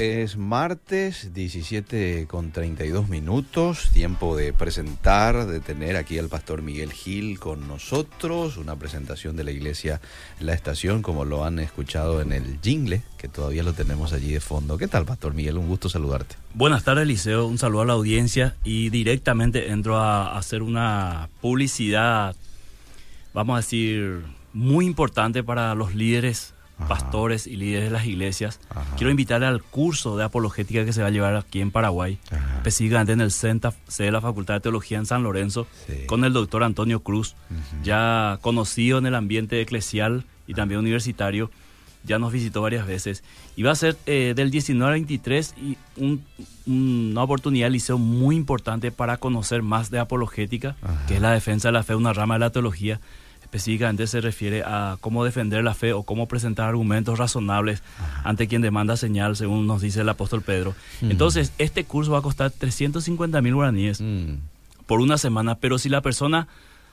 [0.00, 6.90] Es martes 17 con 32 minutos, tiempo de presentar, de tener aquí al pastor Miguel
[6.90, 10.00] Gil con nosotros, una presentación de la iglesia
[10.38, 14.40] La Estación, como lo han escuchado en el jingle, que todavía lo tenemos allí de
[14.40, 14.78] fondo.
[14.78, 15.58] ¿Qué tal, pastor Miguel?
[15.58, 16.34] Un gusto saludarte.
[16.54, 22.34] Buenas tardes, Liceo, un saludo a la audiencia y directamente entro a hacer una publicidad,
[23.34, 24.22] vamos a decir,
[24.54, 26.54] muy importante para los líderes
[26.88, 28.60] pastores y líderes de las iglesias.
[28.96, 32.18] Quiero invitarle al curso de apologética que se va a llevar aquí en Paraguay,
[32.56, 35.66] específicamente en el CENTA, de la Facultad de Teología en San Lorenzo,
[36.06, 37.36] con el doctor Antonio Cruz,
[37.82, 41.50] ya conocido en el ambiente eclesial y también universitario.
[42.02, 43.22] Ya nos visitó varias veces.
[43.56, 45.76] Y va a ser eh, del 19 al 23 y
[46.66, 51.68] una oportunidad de liceo muy importante para conocer más de apologética, que es la defensa
[51.68, 53.00] de la fe, una rama de la teología
[53.50, 57.82] específicamente se refiere a cómo defender la fe o cómo presentar argumentos razonables
[58.22, 60.76] ante quien demanda señal, según nos dice el apóstol Pedro.
[61.02, 64.34] Entonces, este curso va a costar 350 mil guaraníes mm.
[64.86, 66.46] por una semana, pero si la persona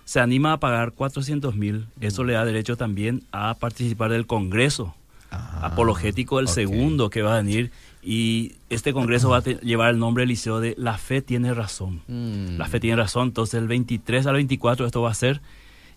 [0.03, 4.95] se anima a pagar 400 mil, eso le da derecho también a participar del Congreso
[5.29, 7.71] ah, apologético, el segundo que va a venir.
[8.01, 12.01] Y este congreso va a llevar el nombre Liceo de La Fe tiene razón.
[12.07, 12.57] Mm.
[12.57, 13.27] La Fe tiene razón.
[13.27, 15.41] Entonces el 23 al 24 esto va a ser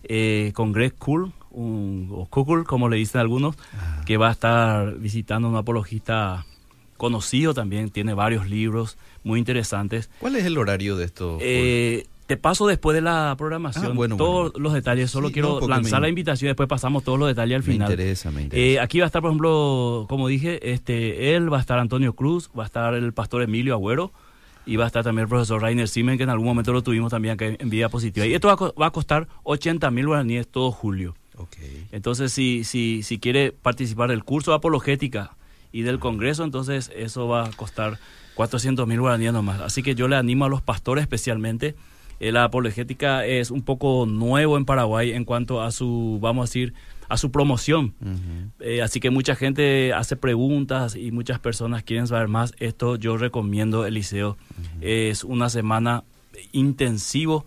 [0.03, 4.01] eh, con Greg Cool, o Kukul, como le dicen algunos, ah.
[4.05, 6.45] que va a estar visitando un apologista
[6.97, 10.09] conocido también, tiene varios libros muy interesantes.
[10.19, 11.37] ¿Cuál es el horario de esto?
[11.41, 16.07] Eh, te paso después de la programación ah, todos los detalles, solo quiero lanzar la
[16.07, 17.89] invitación y después pasamos todos los detalles al final.
[17.89, 18.65] Me interesa, me interesa.
[18.65, 22.13] Eh, aquí va a estar, por ejemplo, como dije, este, él, va a estar Antonio
[22.13, 24.13] Cruz, va a estar el pastor Emilio Agüero,
[24.65, 27.11] y va a estar también el profesor Rainer Simen, que en algún momento lo tuvimos
[27.11, 28.25] también en vía positiva.
[28.25, 31.15] Y esto va a, costar 80 mil guaraníes todo julio.
[31.91, 35.35] Entonces, si, si, si quiere participar del curso de apologética
[35.71, 37.97] y del congreso, entonces eso va a costar
[38.35, 39.59] 400 mil guaraníes nomás.
[39.61, 41.75] Así que yo le animo a los pastores especialmente.
[42.19, 46.47] Eh, la apologética es un poco nuevo en Paraguay en cuanto a su, vamos a
[46.47, 46.73] decir,
[47.11, 47.93] a su promoción.
[48.61, 52.53] Eh, así que mucha gente hace preguntas y muchas personas quieren saber más.
[52.57, 54.37] Esto yo recomiendo Eliseo.
[54.79, 56.05] Es una semana
[56.53, 57.45] intensivo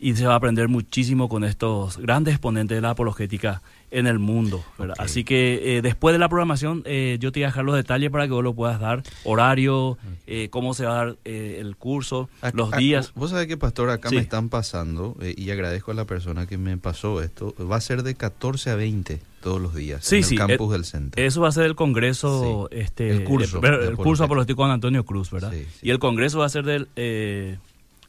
[0.00, 3.60] y se va a aprender muchísimo con estos grandes exponentes de la apologética
[3.90, 4.64] en el mundo.
[4.98, 8.10] Así que eh, después de la programación eh, yo te voy a dejar los detalles
[8.10, 12.28] para que vos lo puedas dar, horario, eh, cómo se va a dar el curso,
[12.52, 13.12] los días.
[13.14, 16.76] vos sabés que, pastor, acá me están pasando, y agradezco a la persona que me
[16.76, 20.38] pasó esto, va a ser de 14 a 20 todos los días sí, en el
[20.38, 21.22] campus del centro.
[21.22, 25.30] Eso va a ser el congreso, este, el curso, el, curso apologético con Antonio Cruz,
[25.30, 25.52] ¿verdad?
[25.82, 26.88] Y el congreso va a ser del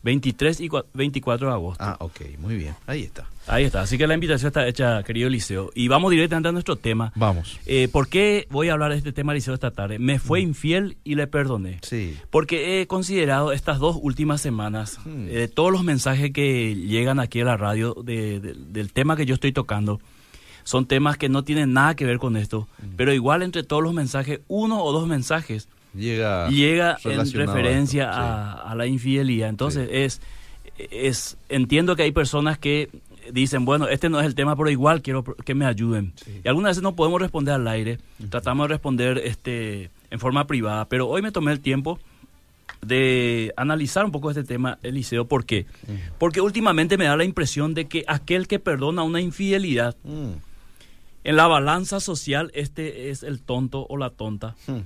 [0.03, 1.83] 23 y 24 de agosto.
[1.83, 2.75] Ah, ok, muy bien.
[2.87, 3.27] Ahí está.
[3.47, 3.81] Ahí está.
[3.81, 5.71] Así que la invitación está hecha, querido Liceo.
[5.75, 7.11] Y vamos directamente a nuestro tema.
[7.15, 7.59] Vamos.
[7.65, 9.99] Eh, ¿Por qué voy a hablar de este tema, Liceo, esta tarde?
[9.99, 10.43] Me fue mm.
[10.43, 11.79] infiel y le perdoné.
[11.81, 12.17] Sí.
[12.29, 15.25] Porque he considerado estas dos últimas semanas, mm.
[15.29, 19.51] eh, todos los mensajes que llegan aquí a la radio del tema que yo estoy
[19.51, 19.99] tocando,
[20.63, 22.67] son temas que no tienen nada que ver con esto.
[22.81, 22.95] Mm.
[22.95, 28.75] Pero igual entre todos los mensajes, uno o dos mensajes llega, llega en referencia a,
[28.75, 29.49] la infidelidad.
[29.49, 30.21] Entonces es,
[30.77, 32.89] es, entiendo que hay personas que
[33.31, 36.13] dicen, bueno, este no es el tema, pero igual quiero que me ayuden.
[36.43, 40.85] Y algunas veces no podemos responder al aire, tratamos de responder este en forma privada,
[40.85, 41.99] pero hoy me tomé el tiempo
[42.81, 45.25] de analizar un poco este tema, Eliseo.
[45.25, 45.65] ¿Por qué?
[46.17, 50.48] Porque últimamente me da la impresión de que aquel que perdona una infidelidad, mm.
[51.23, 54.79] En la balanza social, este es el tonto o la tonta hmm,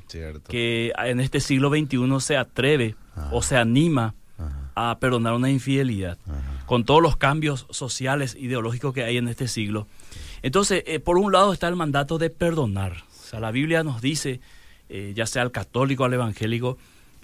[0.47, 2.95] que en este siglo XXI se atreve
[3.31, 4.15] o se anima
[4.75, 6.17] a perdonar una infidelidad,
[6.65, 9.87] con todos los cambios sociales, ideológicos que hay en este siglo.
[10.41, 13.03] Entonces, eh, por un lado está el mandato de perdonar.
[13.11, 14.41] O sea, la Biblia nos dice,
[14.89, 16.77] eh, ya sea al católico o al evangélico,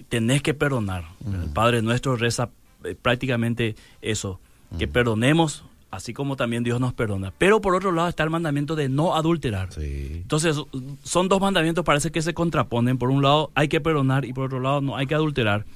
[0.08, 1.04] tenés que perdonar.
[1.26, 2.50] El Padre nuestro reza
[2.84, 4.40] eh, prácticamente eso,
[4.78, 7.32] que perdonemos así como también Dios nos perdona.
[7.36, 9.68] Pero por otro lado está el mandamiento de no adulterar.
[9.78, 10.56] Entonces,
[11.02, 12.98] son dos mandamientos, parece que se contraponen.
[12.98, 15.66] Por un lado hay que perdonar y por otro lado no hay que adulterar.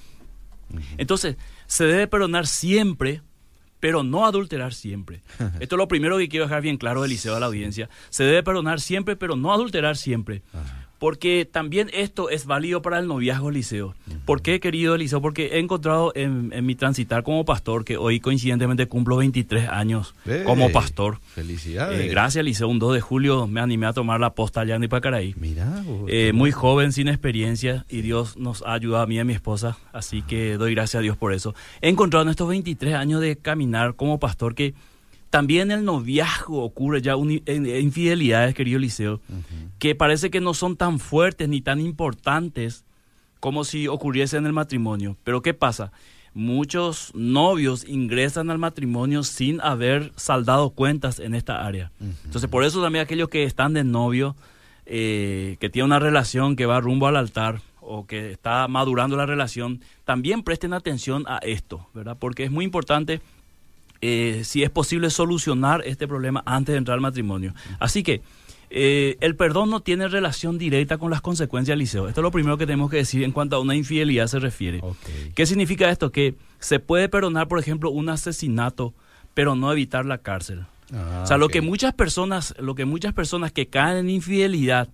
[0.96, 1.36] Entonces,
[1.66, 3.22] se debe perdonar siempre,
[3.80, 5.22] pero no adulterar siempre.
[5.60, 7.88] Esto es lo primero que quiero dejar bien claro, Eliseo, a la audiencia.
[8.10, 10.42] Se debe perdonar siempre, pero no adulterar siempre
[11.04, 13.94] porque también esto es válido para el noviazgo liceo.
[14.24, 15.20] ¿Por qué, querido Eliseo?
[15.20, 20.14] Porque he encontrado en, mi transitar como pastor, que hoy coincidentemente cumplo 23 años
[20.46, 21.18] como pastor.
[21.34, 22.00] Felicidades.
[22.00, 22.68] Eh, gracias, Liceo.
[22.68, 25.34] Un 2 de julio me animé a tomar la posta allá en Ipacaraí.
[25.38, 25.84] Mira.
[26.08, 29.34] Eh, muy joven, sin experiencia, y Dios nos ha ayudado a mí y a mi
[29.34, 31.54] esposa, así que doy gracias a Dios por eso.
[31.82, 34.72] He encontrado en estos 23 años de caminar como pastor que
[35.34, 39.20] también el noviazgo ocurre ya infidelidades, querido Liceo,
[39.80, 42.84] que parece que no son tan fuertes ni tan importantes
[43.40, 45.16] como si ocurriese en el matrimonio.
[45.24, 45.90] Pero ¿qué pasa?
[46.34, 51.90] Muchos novios ingresan al matrimonio sin haber saldado cuentas en esta área.
[52.24, 54.36] Entonces, por eso también aquellos que están de novio,
[54.86, 59.26] eh, que tienen una relación que va rumbo al altar o que está madurando la
[59.26, 62.18] relación, también presten atención a esto, ¿verdad?
[62.20, 63.20] Porque es muy importante
[64.00, 67.54] eh, si es posible solucionar este problema antes de entrar al matrimonio.
[67.78, 68.22] Así que
[68.70, 72.08] eh, el perdón no tiene relación directa con las consecuencias, Liceo.
[72.08, 74.82] Esto es lo primero que tenemos que decir en cuanto a una infidelidad se refiere.
[75.34, 76.10] ¿Qué significa esto?
[76.10, 78.92] Que se puede perdonar, por ejemplo, un asesinato,
[79.32, 80.66] pero no evitar la cárcel.
[80.92, 84.88] Ah, o sea, lo que muchas personas, lo que muchas personas que caen en infidelidad,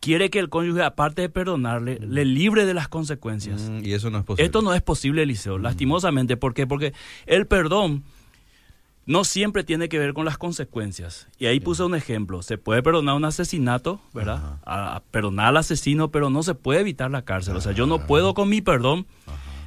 [0.00, 2.04] quiere que el cónyuge, aparte de perdonarle, mm.
[2.12, 3.70] le libre de las consecuencias.
[3.70, 4.46] Mm, y eso no es posible.
[4.46, 5.62] Esto no es posible, Eliseo, mm.
[5.62, 6.36] lastimosamente.
[6.36, 6.66] ¿Por qué?
[6.66, 6.92] Porque
[7.26, 8.04] el perdón
[9.10, 11.26] no siempre tiene que ver con las consecuencias.
[11.36, 12.42] Y ahí puse un ejemplo.
[12.42, 14.60] Se puede perdonar un asesinato, ¿verdad?
[14.64, 17.56] A, perdonar al asesino, pero no se puede evitar la cárcel.
[17.56, 19.06] O sea, yo no puedo con mi perdón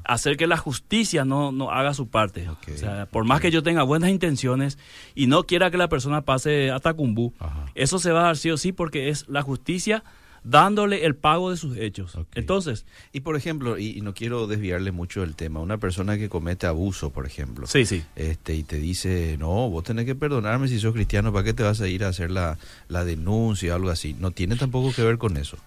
[0.06, 2.48] hacer que la justicia no, no haga su parte.
[2.48, 4.80] O sea, por más que yo tenga buenas intenciones
[5.14, 7.34] y no quiera que la persona pase a Tacumbú,
[7.76, 10.06] eso se va a dar sí o sí porque es la justicia
[10.44, 12.18] dándole el pago de sus hechos.
[12.36, 16.68] Entonces, y por ejemplo, y, no quiero desviarle mucho del tema, una persona que comete
[16.68, 18.04] abuso, por ejemplo, sí, sí.
[18.16, 21.64] este y te dice, "No, vos tenés que perdonarme si sos cristiano, ¿para qué te
[21.64, 22.58] vas a ir a hacer la,
[22.88, 25.58] la denuncia o algo así?" No tiene tampoco que ver con eso.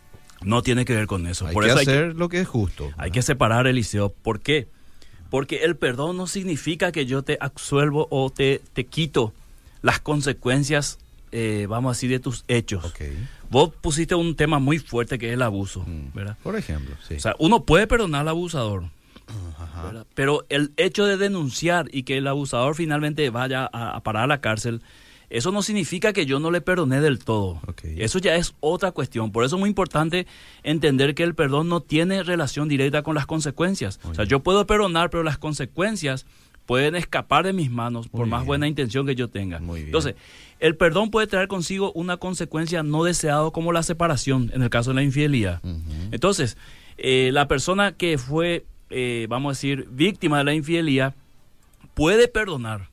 [0.43, 1.47] No tiene que ver con eso.
[1.47, 2.91] Hay que hacer lo que es justo.
[2.99, 4.11] Hay que separar, Eliseo.
[4.11, 4.69] ¿Por qué?
[5.31, 9.33] Porque el perdón no significa que yo te absuelvo o te, te quito
[9.83, 10.99] las consecuencias,
[11.33, 12.95] eh, vamos a decir, de tus hechos.
[13.51, 16.15] Vos pusiste un tema muy fuerte que es el abuso, mm.
[16.15, 16.37] ¿verdad?
[16.43, 17.15] Por ejemplo, sí.
[17.15, 18.85] O sea, uno puede perdonar al abusador,
[20.15, 24.41] pero el hecho de denunciar y que el abusador finalmente vaya a, parar a la
[24.41, 24.83] cárcel,
[25.29, 27.61] eso no significa que yo no le perdoné del todo.
[27.83, 29.33] Eso ya es otra cuestión.
[29.33, 30.27] Por eso es muy importante
[30.63, 33.99] entender que el perdón no tiene relación directa con las consecuencias.
[34.05, 36.27] o sea, yo puedo perdonar, pero las consecuencias
[36.67, 39.59] pueden escapar de mis manos por más buena intención que yo tenga.
[39.59, 40.17] Entonces,
[40.59, 44.91] el perdón puede traer consigo una consecuencia no deseada como la separación en el caso
[44.91, 45.63] de la infidelidad.
[46.11, 46.57] Entonces,
[46.99, 51.15] eh, la persona que fue, eh, vamos a decir, víctima de la infidelidad
[51.95, 52.91] puede perdonar,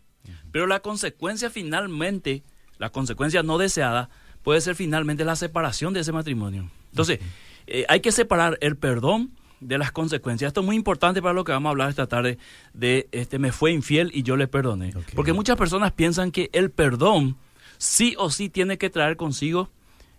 [0.52, 2.44] pero la consecuencia finalmente,
[2.78, 4.10] la consecuencia no deseada,
[4.44, 6.70] puede ser finalmente la separación de ese matrimonio.
[6.92, 7.20] Entonces,
[7.66, 9.32] eh, hay que separar el perdón
[9.64, 10.50] de las consecuencias.
[10.50, 12.38] Esto es muy importante para lo que vamos a hablar esta tarde
[12.74, 14.94] de este me fue infiel y yo le perdoné.
[15.16, 17.38] Porque muchas personas piensan que el perdón
[17.78, 19.70] sí o sí tiene que traer consigo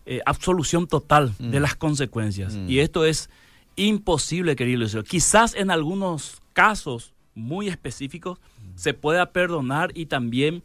[0.07, 1.63] eh, absolución total de mm.
[1.63, 2.55] las consecuencias.
[2.55, 2.69] Mm.
[2.69, 3.31] Y esto es
[3.77, 5.03] imposible, querido Lucio.
[5.03, 8.77] Quizás en algunos casos muy específicos mm.
[8.77, 10.63] se pueda perdonar y también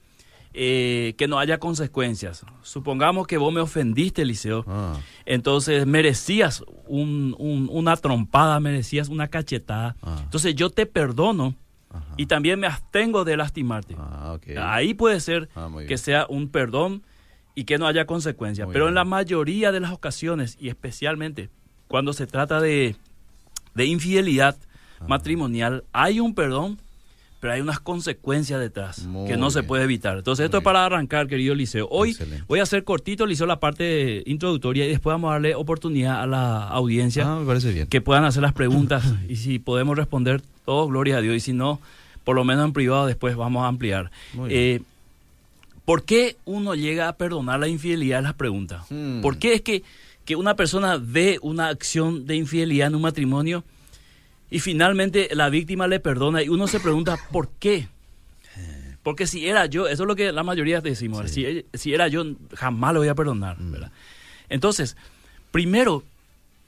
[0.53, 2.45] eh, que no haya consecuencias.
[2.61, 4.99] Supongamos que vos me ofendiste, Eliseo, ah.
[5.25, 9.95] entonces merecías una trompada, merecías una cachetada.
[10.01, 10.19] Ah.
[10.23, 11.55] Entonces yo te perdono
[12.17, 13.95] y también me abstengo de lastimarte.
[13.97, 17.03] Ah, Ahí puede ser ah, que sea un perdón
[17.55, 18.67] y que no haya consecuencias.
[18.71, 21.49] Pero en la mayoría de las ocasiones, y especialmente
[21.87, 22.95] cuando se trata de,
[23.75, 24.57] infidelidad
[25.07, 26.79] matrimonial, hay un perdón,
[27.39, 30.17] pero hay unas consecuencias detrás que no se puede evitar.
[30.17, 31.87] Entonces, esto es para arrancar, querido Liceo.
[31.89, 32.15] Hoy
[32.47, 36.27] voy a hacer cortito, Liceo, la parte introductoria y después vamos a darle oportunidad a
[36.27, 37.43] la audiencia ah,
[37.89, 41.35] que puedan hacer las preguntas y si podemos responder todo, gloria a Dios.
[41.35, 41.79] Y si no,
[42.25, 44.11] por lo menos en privado después vamos a ampliar.
[44.49, 44.81] Eh,
[45.85, 48.19] ¿Por qué uno llega a perdonar la infidelidad?
[48.19, 48.83] Es la pregunta.
[48.89, 49.21] Hmm.
[49.21, 49.81] ¿Por qué es que,
[50.25, 53.63] que una persona ve una acción de infidelidad en un matrimonio
[54.49, 57.87] y finalmente la víctima le perdona y uno se pregunta ¿por qué?
[59.03, 62.23] Porque si era yo, eso es lo que la mayoría decimos, si, si, era yo
[62.53, 63.57] jamás lo voy a perdonar.
[63.57, 63.75] Hmm.
[64.49, 64.97] Entonces,
[65.51, 66.03] primero,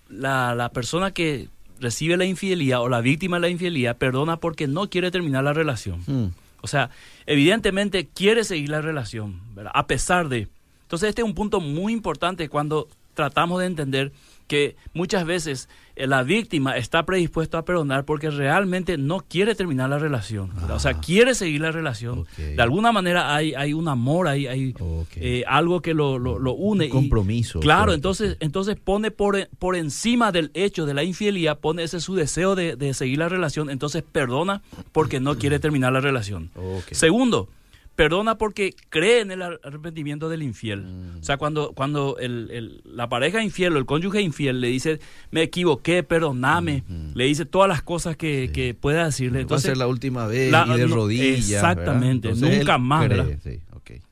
[0.10, 1.50] la, la persona que
[1.82, 5.54] recibe la infidelidad o la víctima de la infidelidad perdona porque no quiere terminar la
[5.54, 6.02] relación.
[6.06, 6.32] Mm.
[6.62, 6.92] O sea,
[7.26, 9.42] evidentemente quiere seguir la relación,
[9.74, 10.48] a pesar de...
[10.84, 14.12] Entonces este es un punto muy importante cuando tratamos de entender
[14.48, 15.70] que muchas veces
[16.08, 20.52] la víctima está predispuesta a perdonar porque realmente no quiere terminar la relación.
[20.70, 22.26] O sea, quiere seguir la relación.
[22.38, 24.74] De alguna manera hay, hay un amor, hay, hay
[25.16, 26.86] eh, algo que lo, lo, une.
[26.86, 27.60] Un compromiso.
[27.60, 32.16] claro, entonces, entonces pone por, por encima del hecho de la infidelidad, pone ese su
[32.16, 36.52] deseo de, de seguir la relación, entonces perdona porque no quiere terminar la relación.
[36.92, 37.50] Segundo,
[37.96, 40.84] perdona porque cree en el arrepentimiento del infiel.
[40.84, 41.20] Mm.
[41.20, 45.00] O sea, cuando, cuando el, la pareja infiel o el cónyuge infiel le dice,
[45.32, 47.14] me equivoqué, perdóname, mm-hmm.
[47.14, 49.42] le dice todas las cosas que, que pueda decirle.
[49.42, 51.50] Entonces, Va a ser la última vez y de rodillas.
[51.50, 53.10] Exactamente, nunca más.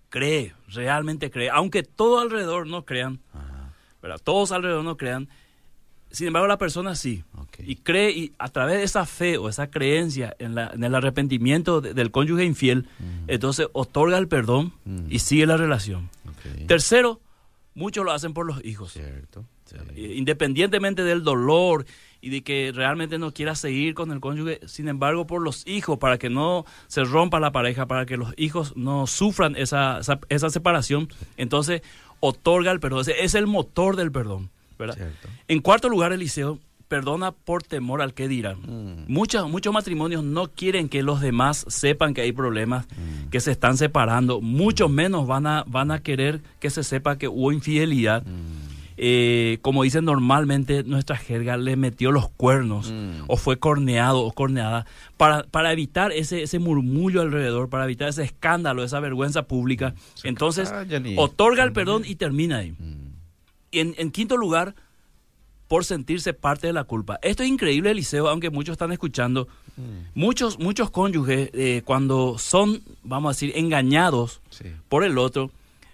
[0.10, 3.20] cree, realmente cree, aunque todo alrededor no crean,
[4.02, 4.20] ¿verdad?
[4.24, 5.30] todos alrededor no crean,
[6.12, 7.24] sin embargo la persona sí,
[7.60, 10.96] y cree y a través de esa fe o esa creencia en, la, en el
[10.96, 12.88] arrepentimiento del cónyuge infiel,
[13.28, 14.74] entonces otorga el perdón
[15.10, 16.10] y sigue la relación.
[16.68, 17.20] Tercero,
[17.74, 18.94] muchos lo hacen por los hijos.
[18.94, 19.46] Cierto.
[19.96, 21.86] Eh, independientemente del dolor
[22.22, 26.00] y de que realmente no quiera seguir con el cónyuge, sin embargo, por los hijos,
[26.00, 30.00] para que no se rompa la pareja, para que los hijos no sufran esa,
[30.30, 31.82] esa, separación, entonces
[32.20, 33.06] otorga el perdón.
[33.08, 34.50] es el motor del perdón.
[35.48, 36.60] En cuarto lugar, Eliseo
[36.90, 38.58] perdona por temor al que dirán.
[38.62, 39.06] Mm.
[39.08, 43.30] Muchos, muchos matrimonios no quieren que los demás sepan que hay problemas, mm.
[43.30, 47.28] que se están separando, mucho menos van a, van a querer que se sepa que
[47.30, 48.26] hubo infidelidad.
[48.26, 48.70] Mm.
[49.02, 53.26] Eh, como dicen normalmente, nuestra jerga le metió los cuernos mm.
[53.28, 58.24] o fue corneado o corneada para, para evitar ese, ese murmullo alrededor, para evitar ese
[58.24, 59.94] escándalo, esa vergüenza pública.
[60.24, 60.74] Entonces,
[61.16, 62.76] otorga el perdón y termina ahí.
[63.72, 64.76] Y en, quinto lugar,
[65.68, 67.20] por sentirse parte de la culpa.
[67.22, 69.48] Esto es increíble, Eliseo, aunque muchos están escuchando.
[69.78, 70.20] Mm.
[70.20, 74.42] Muchos, muchos cónyuges, eh, cuando son, vamos a decir, engañados
[74.88, 75.52] por el otro,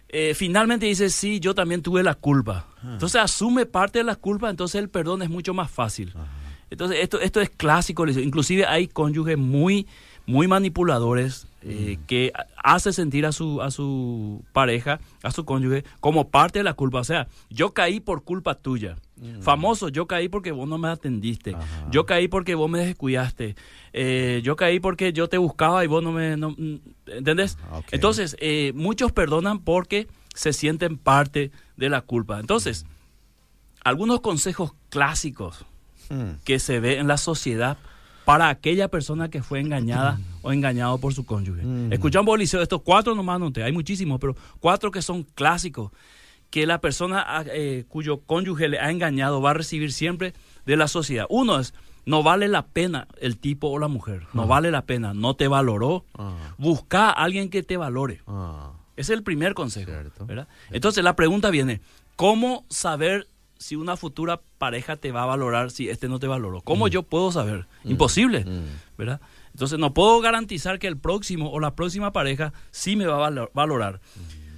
[0.10, 2.68] eh, finalmente dice, sí, yo también tuve la culpa.
[2.78, 2.92] Ah.
[2.94, 6.14] Entonces asume parte de la culpa, entonces el perdón es mucho más fácil.
[6.70, 9.88] Entonces esto, esto es clásico, inclusive hay cónyuges muy,
[10.28, 12.06] muy manipuladores eh, mm.
[12.06, 16.74] que hace sentir a su, a su pareja, a su cónyuge, como parte de la
[16.74, 17.00] culpa.
[17.00, 18.98] O sea, yo caí por culpa tuya.
[19.18, 19.42] Mm.
[19.42, 21.56] Famoso, yo caí porque vos no me atendiste.
[21.90, 23.56] Yo caí porque vos me descuidaste.
[23.94, 26.38] Eh, yo caí porque yo te buscaba y vos no me...
[26.38, 26.76] No, mm,
[27.08, 27.58] ¿Entendés?
[27.72, 32.40] Ah, Entonces, eh, muchos perdonan porque se sienten parte de la culpa.
[32.40, 32.86] Entonces,
[33.84, 35.66] algunos consejos clásicos
[36.44, 37.80] que se ve en la sociedad
[38.26, 41.64] para aquella persona que fue engañada o engañado por su cónyuge.
[41.64, 41.94] Mm.
[41.94, 45.92] Escuchamos, Liceo, estos cuatro nomás, no te, hay muchísimos, pero cuatro que son clásicos,
[46.50, 50.34] que la persona ah, eh, cuyo cónyuge le ha engañado va a recibir siempre
[50.66, 51.28] de la sociedad.
[51.30, 51.74] Uno es,
[52.06, 54.46] no vale la pena el tipo o la mujer, no ah.
[54.46, 56.34] vale la pena, no te valoró, ah.
[56.58, 58.22] busca a alguien que te valore.
[58.96, 59.92] Ese es el primer consejo.
[60.72, 61.82] Entonces la pregunta viene,
[62.16, 63.28] ¿cómo saber
[63.66, 66.62] si una futura pareja te va a valorar si este no te valoró?
[66.62, 66.90] ¿Cómo mm.
[66.90, 67.66] yo puedo saber?
[67.84, 67.92] Mm.
[67.92, 68.96] Imposible, mm.
[68.96, 69.22] ¿verdad?
[69.54, 73.50] Entonces no puedo garantizar que el próximo o la próxima pareja sí me va a
[73.54, 74.02] valorar.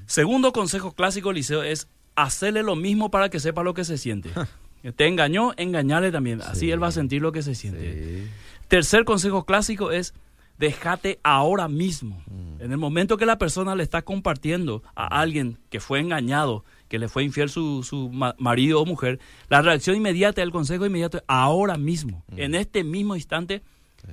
[0.08, 4.30] Segundo consejo clásico, Liceo, es hacerle lo mismo para que sepa lo que se siente.
[4.98, 6.42] te engañó, engañarle también.
[6.42, 8.28] Así él va a sentir lo que se siente.
[8.68, 10.14] Tercer consejo clásico es
[10.58, 12.22] déjate ahora mismo.
[12.60, 17.00] En el momento que la persona le está compartiendo a alguien que fue engañado, que
[17.00, 21.78] le fue infiel su, su marido o mujer, la reacción inmediata, el consejo inmediato, ahora
[21.78, 22.40] mismo, mm.
[22.40, 23.62] en este mismo instante,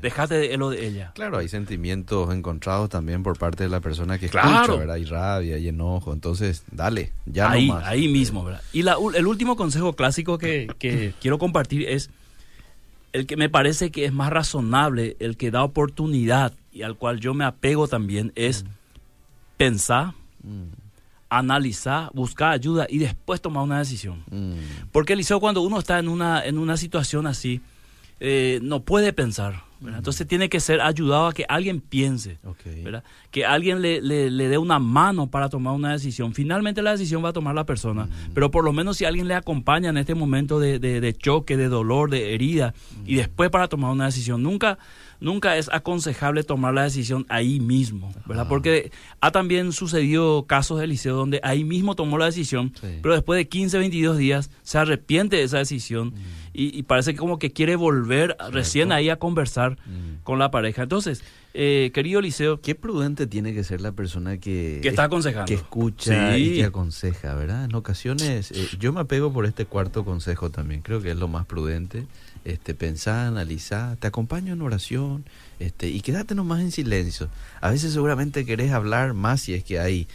[0.00, 1.12] dejate de lo de ella.
[1.14, 4.96] Claro, hay sentimientos encontrados también por parte de la persona que escucha, ¿verdad?
[4.96, 7.84] Hay rabia, y enojo, entonces, dale, ya ahí, no más.
[7.84, 8.62] Ahí mismo, ¿verdad?
[8.72, 12.10] Y el último consejo clásico que, que quiero compartir es
[13.12, 17.20] el que me parece que es más razonable, el que da oportunidad y al cual
[17.20, 18.68] yo me apego también, es mm.
[19.56, 20.83] pensar, mm
[21.38, 24.22] analizar, buscar ayuda y después tomar una decisión.
[24.30, 24.88] Mm.
[24.92, 27.60] Porque Eliseo, cuando uno está en una, en una situación así,
[28.20, 29.62] eh, no puede pensar.
[29.80, 29.88] Mm.
[29.88, 32.38] Entonces tiene que ser ayudado a que alguien piense,
[33.30, 36.32] que alguien le, le, dé una mano para tomar una decisión.
[36.34, 38.32] Finalmente la decisión va a tomar la persona, mm.
[38.34, 41.68] pero por lo menos si alguien le acompaña en este momento de, de, choque, de
[41.68, 42.74] dolor, de herida,
[43.04, 44.42] y después para tomar una decisión.
[44.42, 44.78] Nunca
[45.20, 48.46] nunca es aconsejable tomar la decisión ahí mismo, ¿verdad?
[48.48, 48.90] Porque
[49.20, 53.48] ha también sucedido casos de liceo donde ahí mismo tomó la decisión, pero después de
[53.48, 56.20] 15, 22 días se arrepiente de esa decisión mm.
[56.52, 60.22] y, parece como que quiere volver recién ahí a conversar mm.
[60.22, 60.82] con la pareja.
[60.82, 61.22] Entonces,
[61.56, 62.60] eh, querido Liceo.
[62.60, 65.46] Qué prudente tiene que ser la persona que, que está aconsejando.
[65.46, 67.64] Que escucha y que aconseja, ¿verdad?
[67.64, 71.28] En ocasiones, eh, yo me apego por este cuarto consejo también, creo que es lo
[71.28, 72.06] más prudente
[72.44, 75.24] este, pensar, analizar, te acompaño en oración,
[75.58, 77.28] este, y quédate nomás en silencio.
[77.60, 80.06] A veces seguramente querés hablar más si es que hay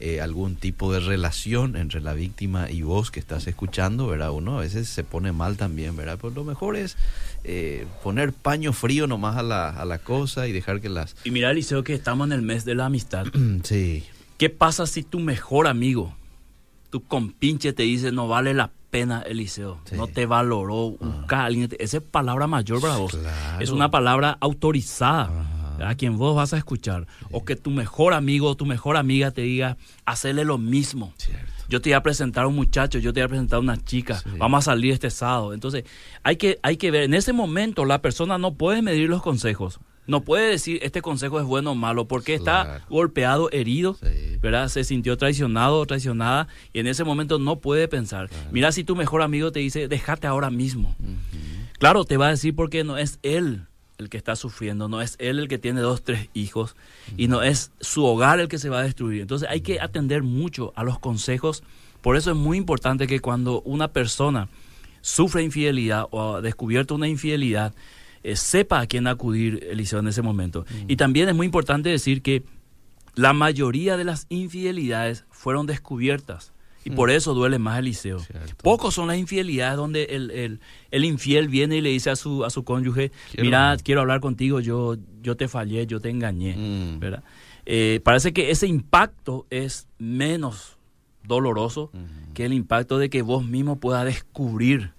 [0.00, 4.30] eh, algún tipo de relación entre la víctima y vos que estás escuchando, ¿verdad?
[4.30, 6.18] Uno a veces se pone mal también, ¿verdad?
[6.20, 6.96] Pues lo mejor es
[7.42, 11.16] eh, poner paño frío nomás a la, a la cosa y dejar que las...
[11.24, 13.26] Y mira, Liceo, que estamos en el mes de la amistad.
[13.64, 14.04] sí.
[14.36, 16.14] ¿Qué pasa si tu mejor amigo,
[16.90, 19.80] tu compinche te dice no vale la pena, Eliseo.
[19.92, 21.68] No te valoró, busca alguien.
[21.78, 23.16] Esa es palabra mayor para vos.
[23.60, 25.30] Es una palabra autorizada.
[25.84, 27.06] A quien vos vas a escuchar.
[27.30, 31.12] O que tu mejor amigo o tu mejor amiga te diga, hacerle lo mismo.
[31.68, 33.76] Yo te voy a presentar a un muchacho, yo te voy a presentar a una
[33.76, 35.52] chica, vamos a salir este sábado.
[35.52, 35.84] Entonces,
[36.22, 39.78] hay que, hay que ver, en ese momento la persona no puede medir los consejos,
[40.08, 43.98] No puede decir este consejo es bueno o malo porque está golpeado, herido,
[44.40, 44.68] ¿verdad?
[44.68, 48.30] Se sintió traicionado o traicionada y en ese momento no puede pensar.
[48.50, 50.96] Mira si tu mejor amigo te dice, déjate ahora mismo.
[51.78, 53.66] Claro, te va a decir porque no es él
[53.98, 56.74] el que está sufriendo, no es él el que tiene dos, tres hijos
[57.18, 59.20] y no es su hogar el que se va a destruir.
[59.20, 61.62] Entonces hay que atender mucho a los consejos.
[62.00, 64.48] Por eso es muy importante que cuando una persona
[65.02, 67.74] sufre infidelidad o ha descubierto una infidelidad,
[68.28, 70.66] eh, sepa a quién acudir, Eliseo, en ese momento.
[70.86, 72.42] Y también es muy importante decir que
[73.14, 76.52] la mayoría de las infidelidades fueron descubiertas.
[76.84, 78.18] Y por eso duele más Eliseo.
[78.62, 82.50] Pocos son las infidelidades donde el, el, infiel viene y le dice a su, a
[82.50, 86.56] su cónyuge, mira, quiero hablar contigo, yo, yo te fallé, yo te engañé.
[86.56, 86.98] Mm.
[86.98, 87.24] ¿verdad?
[87.66, 90.78] Eh, parece que ese impacto es menos
[91.24, 91.90] doloroso
[92.32, 94.92] que el impacto de que vos mismo puedas descubrir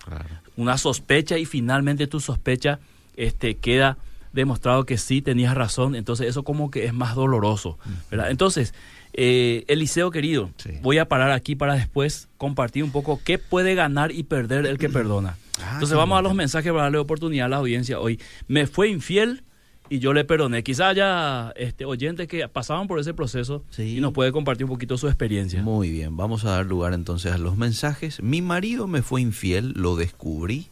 [0.55, 2.79] una sospecha y finalmente tu sospecha
[3.19, 3.97] este, queda
[4.33, 7.77] demostrado que sí tenías razón, entonces eso como que es más doloroso.
[8.11, 8.31] ¿verdad?
[8.31, 8.73] Entonces,
[9.13, 14.11] eh, Eliseo querido, voy a parar aquí para después compartir un poco qué puede ganar
[14.11, 15.37] y perder el que perdona.
[15.61, 18.19] Ah, Entonces vamos a los mensajes para darle oportunidad a la audiencia hoy.
[18.47, 19.43] Me fue infiel
[19.89, 20.63] y yo le perdoné.
[20.63, 24.97] Quizá haya este, oyentes que pasaban por ese proceso y nos puede compartir un poquito
[24.97, 25.61] su experiencia.
[25.63, 28.21] Muy bien, vamos a dar lugar entonces a los mensajes.
[28.21, 30.67] Mi marido me fue infiel, lo descubrí.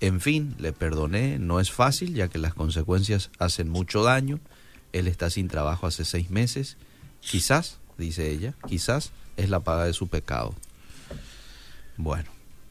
[0.00, 1.38] En fin, le perdoné.
[1.38, 4.38] No es fácil ya que las consecuencias hacen mucho daño.
[4.92, 6.76] Él está sin trabajo hace seis meses.
[7.20, 10.54] Quizás dice ella, quizás es la paga de su pecado.
[11.96, 12.30] Bueno,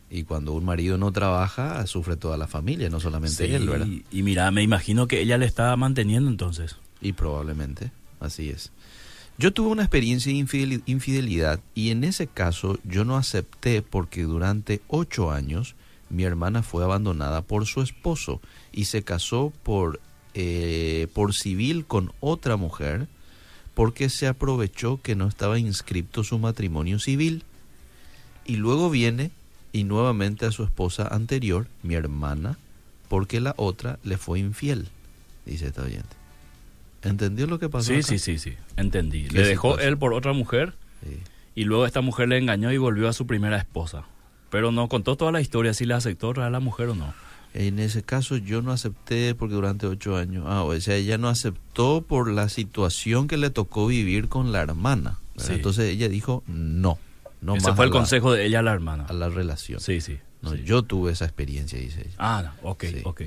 [0.10, 3.88] y cuando un marido no trabaja, sufre toda la familia, no solamente él, ¿verdad?
[4.10, 6.78] Y, mira, me imagino que ella le está manteniendo entonces.
[7.02, 8.72] Y probablemente, así es.
[9.38, 14.82] Yo tuve una experiencia de infidelidad y en ese caso yo no acepté porque durante
[14.88, 15.76] ocho años
[16.10, 20.00] mi hermana fue abandonada por su esposo y se casó por,
[20.34, 23.08] eh, por civil con otra mujer
[23.74, 27.44] porque se aprovechó que no estaba inscrito su matrimonio civil.
[28.44, 29.30] Y luego viene
[29.72, 32.58] y nuevamente a su esposa anterior, mi hermana,
[33.08, 34.88] porque la otra le fue infiel,
[35.46, 36.16] dice esta oyente.
[37.04, 37.94] ¿Entendió lo que pasó?
[37.94, 39.30] Sí, sí, sí, sí, entendí.
[39.30, 40.74] Le dejó él por otra mujer
[41.54, 44.06] y luego esta mujer le engañó y volvió a su primera esposa.
[44.50, 47.14] Pero no contó toda la historia, si le aceptó a la mujer o no.
[47.54, 51.28] En ese caso yo no acepté porque durante ocho años, ah, o sea, ella no
[51.28, 55.20] aceptó por la situación que le tocó vivir con la hermana.
[55.50, 56.98] Entonces ella dijo no,
[57.42, 59.06] no Ese fue el consejo de ella a la hermana.
[59.08, 59.80] A la relación.
[59.80, 60.20] Sí, sí.
[60.42, 62.16] No, Yo tuve esa experiencia, dice ella.
[62.20, 63.22] Ah, ok, ok.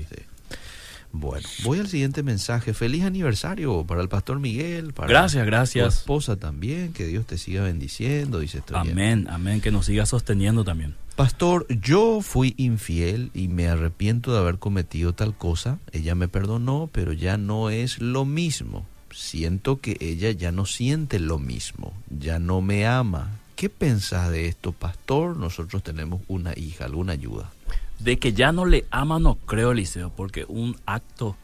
[1.13, 2.73] Bueno, voy al siguiente mensaje.
[2.73, 5.85] Feliz aniversario para el pastor Miguel, para gracias, gracias.
[5.85, 6.93] tu esposa también.
[6.93, 8.77] Que Dios te siga bendiciendo, dice esto.
[8.77, 10.95] Amén, amén, que nos siga sosteniendo también.
[11.15, 15.77] Pastor, yo fui infiel y me arrepiento de haber cometido tal cosa.
[15.91, 18.85] Ella me perdonó, pero ya no es lo mismo.
[19.11, 23.29] Siento que ella ya no siente lo mismo, ya no me ama.
[23.55, 25.37] ¿Qué pensás de esto, pastor?
[25.37, 27.51] Nosotros tenemos una hija, alguna ayuda.
[27.99, 31.35] De que ya no le ama, no creo, Eliseo, porque un acto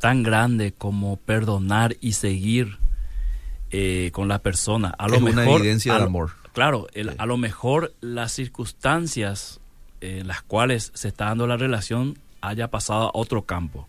[0.00, 2.78] tan grande como perdonar y seguir
[3.70, 6.30] eh, con la persona, a lo mejor, una evidencia de amor.
[6.56, 6.86] Claro,
[7.18, 9.60] a lo mejor las circunstancias
[10.00, 13.86] en las cuales se está dando la relación haya pasado a otro campo,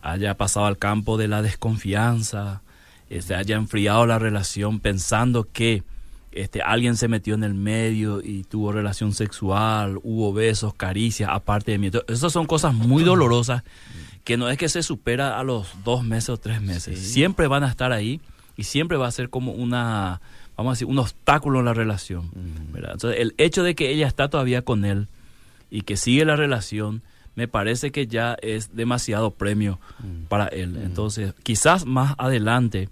[0.00, 2.62] haya pasado al campo de la desconfianza,
[3.08, 5.82] se este, haya enfriado la relación pensando que
[6.30, 11.72] este, alguien se metió en el medio y tuvo relación sexual, hubo besos, caricias, aparte
[11.72, 11.90] de mí.
[12.06, 13.64] Esas son cosas muy dolorosas
[14.22, 17.00] que no es que se supera a los dos meses o tres meses.
[17.00, 18.20] Siempre van a estar ahí
[18.56, 20.20] y siempre va a ser como una,
[20.56, 22.30] vamos a decir, un obstáculo en la relación.
[22.74, 25.08] Entonces, el hecho de que ella está todavía con él
[25.70, 27.02] y que sigue la relación,
[27.34, 29.80] me parece que ya es demasiado premio
[30.28, 30.76] para él.
[30.82, 32.88] Entonces, quizás más adelante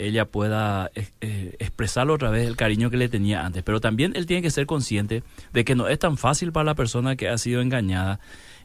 [0.00, 3.62] ella pueda eh, expresarlo otra vez el cariño que le tenía antes.
[3.62, 6.74] Pero también él tiene que ser consciente de que no es tan fácil para la
[6.74, 8.18] persona que ha sido engañada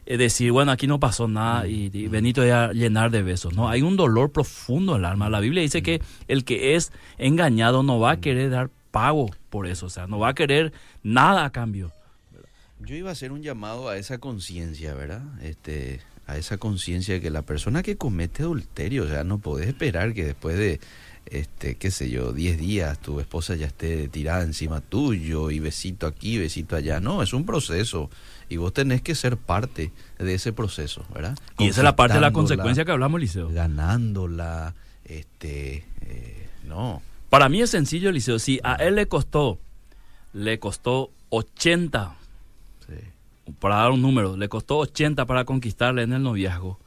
[0.06, 3.54] eh, decir, bueno, aquí no pasó nada y, y Benito a llenar de besos.
[3.54, 5.28] No, hay un dolor profundo en el alma.
[5.28, 9.66] La Biblia dice que el que es engañado no va a querer dar pago por
[9.66, 11.92] eso, o sea, no va a querer nada a cambio.
[12.80, 15.22] Yo iba a hacer un llamado a esa conciencia, ¿verdad?
[15.42, 19.68] Este, a esa conciencia de que la persona que comete adulterio, o sea, no podés
[19.68, 20.80] esperar que después de
[21.26, 26.06] este, qué sé yo, 10 días tu esposa ya esté tirada encima tuyo y besito
[26.06, 27.00] aquí, besito allá.
[27.00, 28.10] No, es un proceso
[28.48, 31.36] y vos tenés que ser parte de ese proceso, ¿verdad?
[31.58, 33.48] Y esa es la parte de la consecuencia que hablamos, Liceo.
[33.50, 37.02] Ganándola, este, eh, no.
[37.28, 38.38] Para mí es sencillo, Liceo.
[38.38, 39.58] Si a él le costó,
[40.32, 42.16] le costó 80,
[43.58, 46.78] para dar un número, le costó 80 para conquistarle en el noviazgo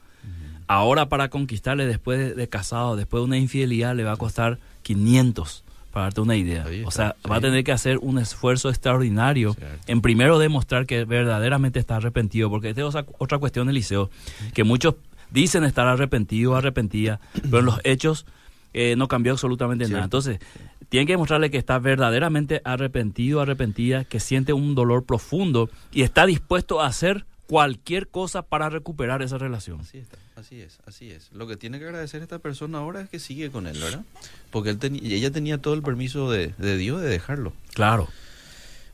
[0.69, 5.63] Ahora para conquistarle después de, casado, después de una infidelidad, le va a costar 500,
[5.91, 6.63] para darte una idea.
[6.85, 11.79] o sea, va a tener que hacer un esfuerzo extraordinario en primero demostrar que verdaderamente
[11.79, 14.11] está arrepentido, porque esta es otra, cuestión del liceo,
[14.53, 14.93] que muchos
[15.31, 18.27] dicen estar arrepentidos, arrepentida, pero en los hechos
[18.75, 20.03] eh, no cambió absolutamente nada.
[20.03, 20.37] Entonces,
[20.89, 26.27] tiene que demostrarle que está verdaderamente arrepentido, arrepentida, que siente un dolor profundo y está
[26.27, 29.79] dispuesto a hacer cualquier cosa para recuperar esa relación.
[29.79, 31.29] Así, está, así es, así es.
[31.33, 34.03] Lo que tiene que agradecer esta persona ahora es que sigue con él, ¿verdad?
[34.51, 37.53] Porque él ella tenía todo el permiso de, de Dios de dejarlo.
[37.73, 38.07] Claro.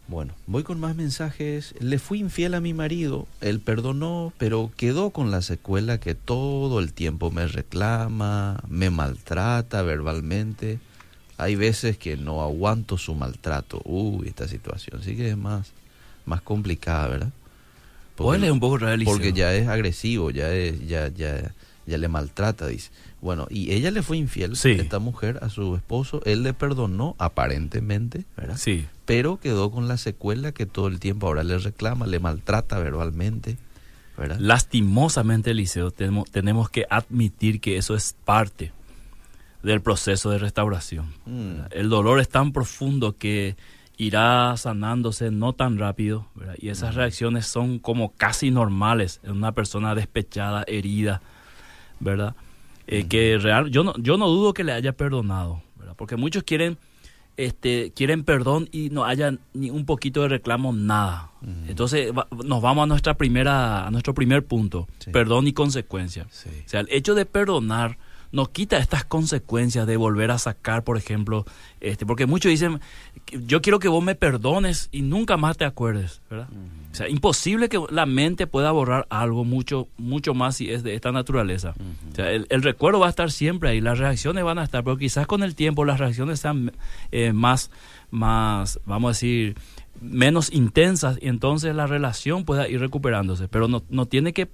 [0.08, 1.74] Bueno, voy con más mensajes.
[1.80, 6.80] Le fui infiel a mi marido, él perdonó, pero quedó con la secuela que todo
[6.80, 10.80] el tiempo me reclama, me maltrata verbalmente.
[11.38, 13.82] Hay veces que no aguanto su maltrato.
[13.84, 15.72] Uy, esta situación sí que es más,
[16.26, 17.32] más complicada, ¿verdad?
[18.16, 21.54] Porque, un poco Porque ya es agresivo, ya, es, ya, ya,
[21.86, 22.92] ya le maltrata, dice.
[23.22, 26.22] Bueno, y ella le fue infiel, esta mujer, a su esposo.
[26.26, 28.58] Él le perdonó, aparentemente, ¿verdad?
[28.58, 28.86] Sí.
[29.06, 33.58] Pero quedó con la secuela que todo el tiempo ahora le reclama, le maltrata verbalmente,
[34.18, 34.38] ¿verdad?
[34.40, 38.72] Lastimosamente, Eliseo, tenemos, tenemos que admitir que eso es parte
[39.64, 41.08] del proceso de restauración.
[41.26, 41.62] Mm.
[41.72, 43.56] El dolor es tan profundo que
[43.98, 46.28] irá sanándose no tan rápido,
[46.58, 51.22] y esas reacciones son como casi normales en una persona despechada, herida,
[52.00, 52.36] ¿verdad?
[52.88, 55.96] Eh, que real, yo no, yo no dudo que le haya perdonado, ¿verdad?
[55.98, 56.78] Porque muchos quieren,
[57.38, 61.32] este, quieren perdón y no haya ni un poquito de reclamo, nada.
[61.68, 62.12] Entonces
[62.44, 66.24] nos vamos a nuestra primera, a nuestro primer punto, perdón y consecuencia.
[66.24, 67.98] O sea, el hecho de perdonar
[68.32, 71.46] nos quita estas consecuencias de volver a sacar, por ejemplo,
[71.80, 72.82] este, porque muchos dicen,
[73.32, 76.48] yo quiero que vos me perdones y nunca más te acuerdes, ¿verdad?
[76.92, 80.96] O sea, imposible que la mente pueda borrar algo mucho, mucho más si es de
[80.96, 81.74] esta naturaleza.
[82.12, 84.98] O sea, el, recuerdo va a estar siempre ahí, las reacciones van a estar, pero
[84.98, 86.72] quizás con el tiempo las reacciones sean
[87.12, 87.72] eh, más,
[88.12, 89.56] más, vamos a decir,
[90.00, 93.48] menos intensas y entonces la relación pueda ir recuperándose.
[93.48, 94.48] Pero no, no tiene que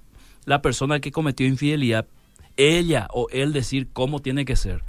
[0.44, 2.06] la persona que cometió infidelidad
[2.56, 4.82] ella o él decir cómo tiene que ser.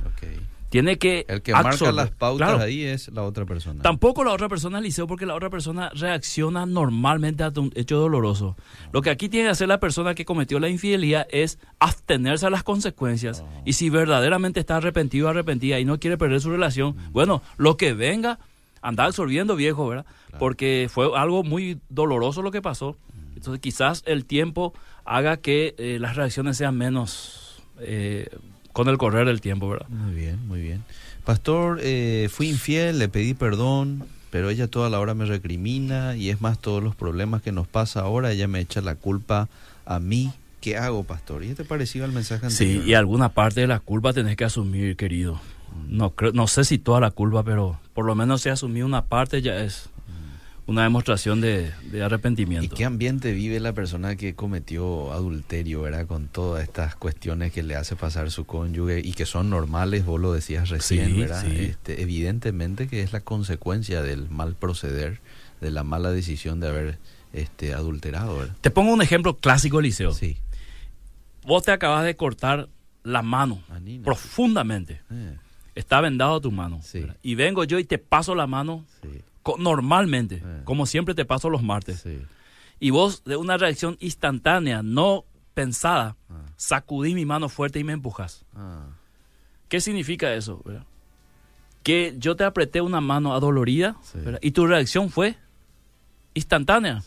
[0.74, 3.84] Tiene que El que marca las pautas ahí es la otra persona.
[3.84, 8.58] Tampoco la otra persona liceo porque la otra persona reacciona normalmente a un hecho doloroso.
[8.92, 12.50] Lo que aquí tiene que hacer la persona que cometió la infidelidad es abstenerse a
[12.50, 13.42] las consecuencias.
[13.46, 13.62] Oh.
[13.66, 17.12] Y si verdaderamente está arrepentido o arrepentida y no quiere perder su relación, mm.
[17.12, 18.40] bueno, lo que venga,
[18.82, 20.08] anda absorbiendo viejo, ¿verdad?
[20.40, 22.98] Porque fue algo muy doloroso lo que pasó.
[23.14, 23.38] Mm.
[23.38, 24.74] Entonces quizás el tiempo
[25.06, 28.28] haga que eh, las reacciones sean menos eh,
[28.74, 29.88] con el correr del tiempo, ¿verdad?
[29.88, 30.84] Muy bien, muy bien.
[31.24, 36.30] Pastor, eh, fui infiel, le pedí perdón, pero ella toda la hora me recrimina y
[36.30, 39.48] es más todos los problemas que nos pasa ahora, ella me echa la culpa
[39.86, 40.34] a mí.
[40.60, 41.44] ¿Qué hago, pastor?
[41.44, 42.84] ¿Y te parecido al mensaje anterior?
[42.84, 45.40] Sí, y alguna parte de la culpa tenés que asumir, querido.
[45.88, 49.42] No, no sé si toda la culpa, pero por lo menos si asumir una parte
[49.42, 49.90] ya es
[50.66, 52.66] una demostración de, arrepentimiento.
[52.66, 56.08] ¿Y qué ambiente vive la persona que cometió adulterio, verdad?
[56.08, 60.22] Con todas estas cuestiones que le hace pasar su cónyuge y que son normales, vos
[60.22, 61.46] lo decías recién, ¿verdad?
[61.46, 65.20] Este, evidentemente que es la consecuencia del mal proceder,
[65.60, 66.98] de la mala decisión de haber
[67.34, 68.56] este, adulterado, ¿verdad?
[68.62, 70.14] Te pongo un ejemplo clásico, Eliseo.
[70.14, 70.38] Sí.
[71.46, 72.70] Vos te acabas de cortar
[73.04, 73.62] la mano
[74.04, 75.02] profundamente.
[75.12, 75.38] Eh.
[75.76, 76.80] Está vendado tu mano.
[77.22, 78.86] Y vengo yo y te paso la mano.
[79.02, 79.10] Sí
[79.58, 80.62] normalmente, eh.
[80.64, 82.06] como siempre te paso los martes.
[82.80, 86.42] Y vos, de una reacción instantánea, no pensada, ah.
[86.56, 88.46] sacudí mi mano fuerte y me empujas.
[88.56, 88.88] Ah.
[89.70, 90.64] ¿Qué significa eso?
[91.82, 93.98] Que yo te apreté una mano adolorida
[94.42, 95.36] y tu reacción fue
[96.34, 97.04] instantánea.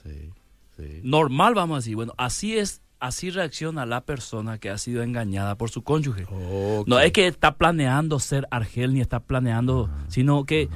[1.03, 1.97] Normal, vamos a decir.
[1.97, 6.27] Bueno, así es así reacciona la persona que ha sido engañada por su cónyuge.
[6.87, 10.69] No es que está planeando ser argel ni está planeando, sino que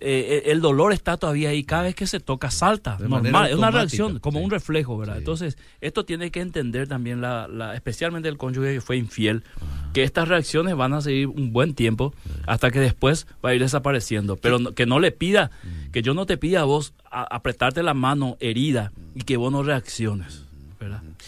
[0.00, 1.64] eh, el dolor está todavía ahí.
[1.64, 2.98] Cada vez que se toca, salta.
[2.98, 3.50] normal.
[3.50, 5.18] Es una reacción, como un reflejo, ¿verdad?
[5.18, 9.44] Entonces, esto tiene que entender también, la, la especialmente el cónyuge que fue infiel,
[9.92, 12.14] que estas reacciones van a seguir un buen tiempo
[12.46, 14.36] hasta que después va a ir desapareciendo.
[14.36, 15.90] Pero que no le pida, mm.
[15.90, 19.62] que yo no te pida a vos apretarte la mano herida y que vos no
[19.62, 20.47] reacciones.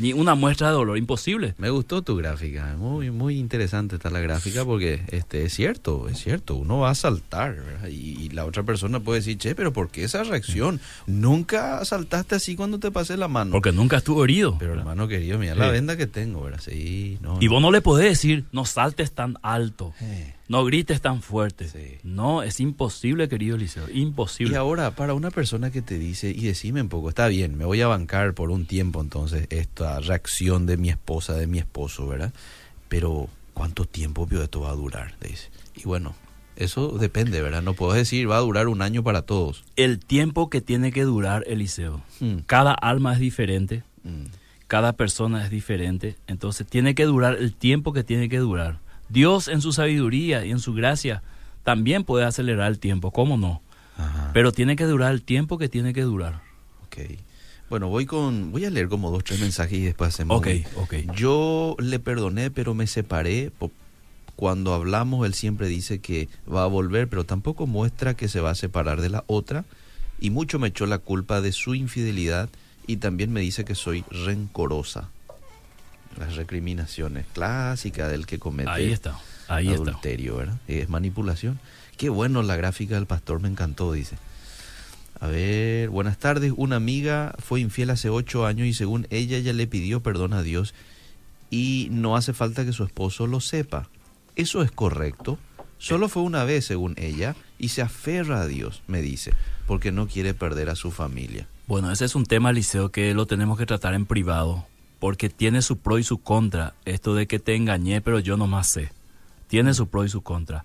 [0.00, 1.54] Ni una muestra de dolor, imposible.
[1.58, 6.18] Me gustó tu gráfica, muy muy interesante está la gráfica porque este es cierto, es
[6.18, 7.56] cierto, uno va a saltar
[7.90, 10.80] y, la otra persona puede decir, che, pero ¿por qué esa reacción?
[11.06, 13.50] Nunca saltaste así cuando te pasé la mano.
[13.50, 14.56] Porque nunca estuvo herido.
[14.58, 16.60] Pero hermano querido, mira la venda que tengo, ¿verdad?
[16.62, 19.92] Sí, no, y vos no le podés decir, no saltes tan alto.
[20.50, 22.00] No grites tan fuerte.
[22.02, 24.54] No, es imposible, querido Eliseo, imposible.
[24.54, 27.64] Y ahora, para una persona que te dice, y decime un poco, está bien, me
[27.64, 32.06] voy a bancar por un tiempo entonces esta reacción de mi esposa, de mi esposo,
[32.06, 32.32] ¿verdad?
[32.90, 35.14] pero ¿cuánto tiempo esto va a durar?
[35.20, 35.48] Dice.
[35.76, 36.14] Y bueno,
[36.56, 37.62] eso depende, ¿verdad?
[37.62, 39.64] No puedo decir va a durar un año para todos.
[39.76, 42.02] El tiempo que tiene que durar Eliseo.
[42.18, 42.40] Mm.
[42.46, 44.24] Cada alma es diferente, mm.
[44.66, 48.80] cada persona es diferente, entonces tiene que durar el tiempo que tiene que durar.
[49.10, 51.22] Dios en su sabiduría y en su gracia
[51.64, 53.62] también puede acelerar el tiempo, ¿cómo no?
[54.32, 56.40] Pero tiene que durar el tiempo que tiene que durar.
[56.86, 56.98] Ok.
[57.68, 60.38] Bueno, voy con voy a leer como dos tres mensajes y después hacemos.
[60.38, 60.94] Ok, ok.
[61.14, 63.52] Yo le perdoné, pero me separé.
[64.36, 68.50] Cuando hablamos, él siempre dice que va a volver, pero tampoco muestra que se va
[68.50, 69.66] a separar de la otra.
[70.18, 72.48] Y mucho me echó la culpa de su infidelidad
[72.86, 75.10] y también me dice que soy rencorosa.
[76.18, 79.18] Las recriminaciones clásicas del que comete ahí está,
[79.48, 80.58] ahí adulterio, ¿verdad?
[80.68, 81.58] Es manipulación.
[81.96, 84.16] Qué bueno la gráfica del pastor, me encantó, dice.
[85.20, 86.52] A ver, buenas tardes.
[86.56, 90.42] Una amiga fue infiel hace ocho años y según ella ya le pidió perdón a
[90.42, 90.74] Dios
[91.50, 93.88] y no hace falta que su esposo lo sepa.
[94.36, 95.38] ¿Eso es correcto?
[95.78, 99.32] Solo fue una vez, según ella, y se aferra a Dios, me dice,
[99.66, 101.46] porque no quiere perder a su familia.
[101.66, 104.66] Bueno, ese es un tema, Liceo, que lo tenemos que tratar en privado,
[105.00, 106.74] porque tiene su pro y su contra.
[106.84, 108.92] Esto de que te engañé, pero yo no más sé.
[109.48, 110.64] Tiene su pro y su contra.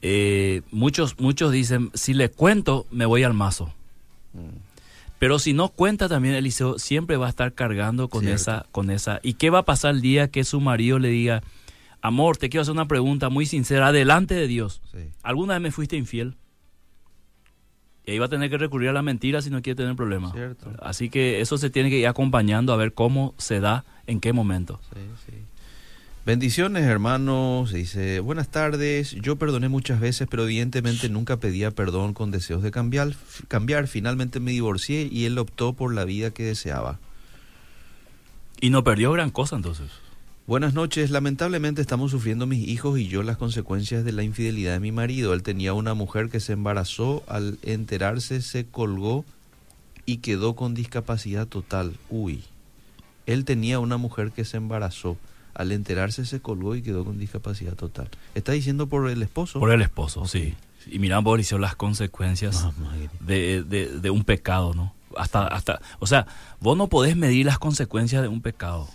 [0.00, 3.74] Eh, muchos, muchos dicen, si le cuento, me voy al mazo.
[4.32, 4.72] Mm.
[5.18, 9.20] Pero si no cuenta también Eliseo, siempre va a estar cargando con esa, con esa.
[9.22, 11.44] ¿Y qué va a pasar el día que su marido le diga,
[12.00, 14.82] amor, te quiero hacer una pregunta muy sincera, delante de Dios?
[15.22, 16.34] ¿Alguna vez me fuiste infiel?
[18.04, 20.32] Y ahí va a tener que recurrir a la mentira si no quiere tener problemas.
[20.80, 24.32] Así que eso se tiene que ir acompañando a ver cómo se da, en qué
[24.32, 24.80] momento.
[24.92, 25.34] Sí,
[26.24, 32.30] Bendiciones hermanos, dice, buenas tardes, yo perdoné muchas veces, pero evidentemente nunca pedía perdón con
[32.30, 33.16] deseos de cambiar,
[33.48, 37.00] cambiar, finalmente me divorcié y él optó por la vida que deseaba.
[38.60, 39.90] Y no perdió gran cosa entonces.
[40.46, 44.80] Buenas noches, lamentablemente estamos sufriendo mis hijos y yo las consecuencias de la infidelidad de
[44.80, 45.34] mi marido.
[45.34, 49.24] Él tenía una mujer que se embarazó, al enterarse se colgó
[50.04, 51.96] y quedó con discapacidad total.
[52.10, 52.42] Uy,
[53.26, 55.16] él tenía una mujer que se embarazó
[55.54, 58.08] al enterarse se colgó y quedó con discapacidad total.
[58.34, 59.60] ¿Está diciendo por el esposo?
[59.60, 60.54] Por el esposo, sí.
[60.86, 62.66] Y mira, Boris, las consecuencias
[63.20, 64.94] de, de, un pecado, ¿no?
[65.16, 66.26] Hasta, hasta, o sea,
[66.60, 68.88] vos no podés medir las consecuencias de un pecado.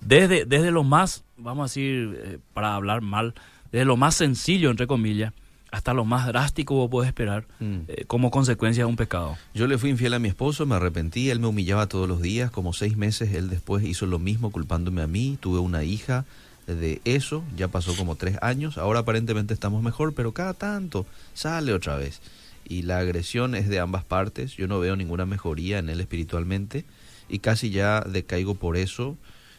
[0.00, 3.34] desde, desde lo más, vamos a decir, eh, para hablar mal,
[3.72, 5.32] desde lo más sencillo, entre comillas,
[5.70, 7.76] hasta lo más drástico vos podés esperar mm.
[7.88, 9.36] eh, como consecuencia de un pecado.
[9.54, 12.50] Yo le fui infiel a mi esposo, me arrepentí, él me humillaba todos los días,
[12.50, 16.24] como seis meses, él después hizo lo mismo culpándome a mí, tuve una hija
[16.66, 21.72] de eso, ya pasó como tres años, ahora aparentemente estamos mejor, pero cada tanto sale
[21.72, 22.20] otra vez.
[22.68, 26.84] Y la agresión es de ambas partes, yo no veo ninguna mejoría en él espiritualmente
[27.28, 29.16] y casi ya decaigo por eso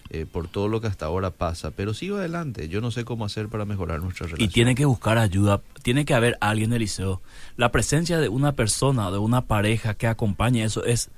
[0.10, 2.70] eh, por todo lo que hasta ahora pasa, pero sigo adelante.
[2.70, 4.50] Yo no sé cómo hacer para mejorar nuestra relación.
[4.50, 7.22] Y tiene que buscar ayuda, tiene que haber alguien, Eliseo.
[7.58, 11.10] La presencia de una persona, de una pareja que acompañe eso es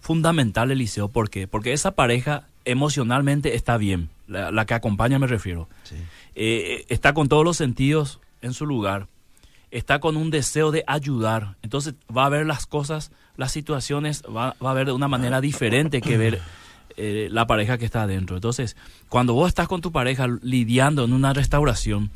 [0.00, 1.08] fundamental, Eliseo.
[1.08, 1.46] ¿Por qué?
[1.46, 5.68] Porque esa pareja emocionalmente está bien, la, que acompaña me refiero.
[6.34, 9.08] Eh, está con todos los sentidos en su lugar,
[9.70, 11.56] está con un deseo de ayudar.
[11.62, 15.40] Entonces va a ver las cosas, las situaciones, va, va a ver de una manera
[15.40, 16.40] diferente que ver
[17.00, 18.36] eh, la pareja que está adentro.
[18.36, 18.76] Entonces,
[19.08, 22.10] cuando vos estás con tu pareja lidiando en una restauración,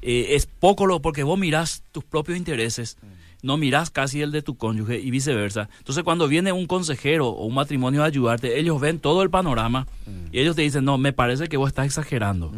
[0.00, 2.98] eh, es poco lo porque vos mirás tus propios intereses,
[3.42, 5.68] no mirás casi el de tu cónyuge y viceversa.
[5.78, 9.88] Entonces, cuando viene un consejero o un matrimonio a ayudarte, ellos ven todo el panorama
[10.30, 12.52] y ellos te dicen, no, me parece que vos estás exagerando.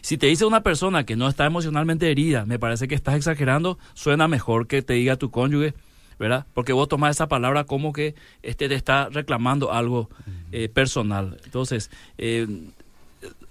[0.00, 3.78] Si te dice una persona que no está emocionalmente herida, me parece que estás exagerando,
[3.94, 5.74] suena mejor que te diga tu cónyuge,
[6.18, 6.46] ¿verdad?
[6.54, 10.08] Porque vos tomás esa palabra como que este te está reclamando algo
[10.52, 11.38] eh, personal.
[11.44, 12.46] Entonces, eh,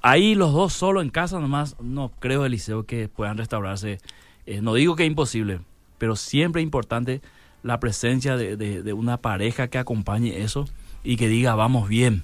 [0.01, 3.99] ahí los dos solo en casa nomás, no creo, Eliseo, que puedan restaurarse.
[4.45, 5.59] Eh, no digo que es imposible,
[5.97, 7.21] pero siempre es importante
[7.63, 10.65] la presencia de, de, una pareja que acompañe eso
[11.03, 12.23] y que diga, vamos bien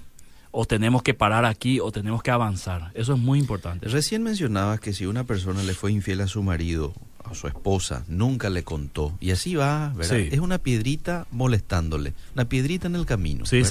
[0.55, 2.91] o tenemos que parar aquí o tenemos que avanzar.
[2.93, 3.89] Eso es muy importante.
[3.89, 8.03] Recién mencionabas que si una persona le fue infiel a su marido a su esposa,
[8.07, 9.17] nunca le contó.
[9.19, 10.19] Y así va, ¿verdad?
[10.19, 13.45] Es una piedrita molestándole, una piedrita en el camino.
[13.45, 13.63] Sí,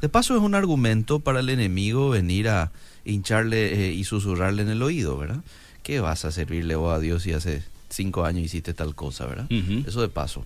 [0.00, 2.72] De paso es un argumento para el enemigo venir a
[3.04, 5.40] hincharle eh, y susurrarle en el oído, ¿verdad?
[5.84, 9.46] ¿Qué vas a servirle vos a Dios si hace cinco años hiciste tal cosa, ¿verdad?
[9.86, 10.44] Eso de paso.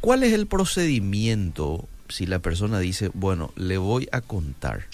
[0.00, 4.84] ¿Cuál es el procedimiento si la persona dice, bueno, le voy a contar?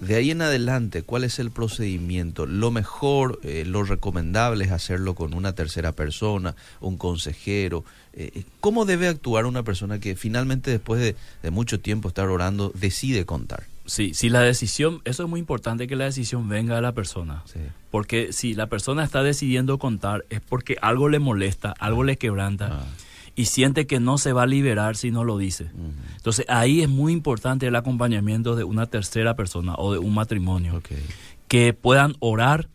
[0.00, 2.44] De ahí en adelante, ¿cuál es el procedimiento?
[2.44, 7.82] Lo mejor, eh, lo recomendable es hacerlo con una tercera persona, un consejero.
[8.12, 12.72] Eh, eh, ¿Cómo debe actuar una persona que finalmente después de, mucho tiempo estar orando
[12.74, 13.64] decide contar?
[13.86, 17.42] Sí, si la decisión, eso es muy importante que la decisión venga de la persona.
[17.46, 17.60] Sí.
[17.90, 22.80] Porque si la persona está decidiendo contar es porque algo le molesta, algo le quebranta
[22.82, 22.86] Ah.
[23.36, 25.70] Y siente que no se va a liberar si no lo dice.
[26.16, 30.76] Entonces ahí es muy importante el acompañamiento de una tercera persona o de un matrimonio
[30.76, 30.88] Ok.
[31.46, 32.68] que puedan orar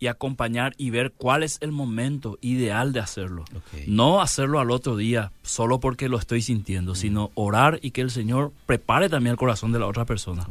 [0.00, 3.44] y acompañar y ver cuál es el momento ideal de hacerlo.
[3.88, 8.10] No hacerlo al otro día solo porque lo estoy sintiendo, sino orar y que el
[8.12, 10.46] Señor prepare también el corazón de la otra persona.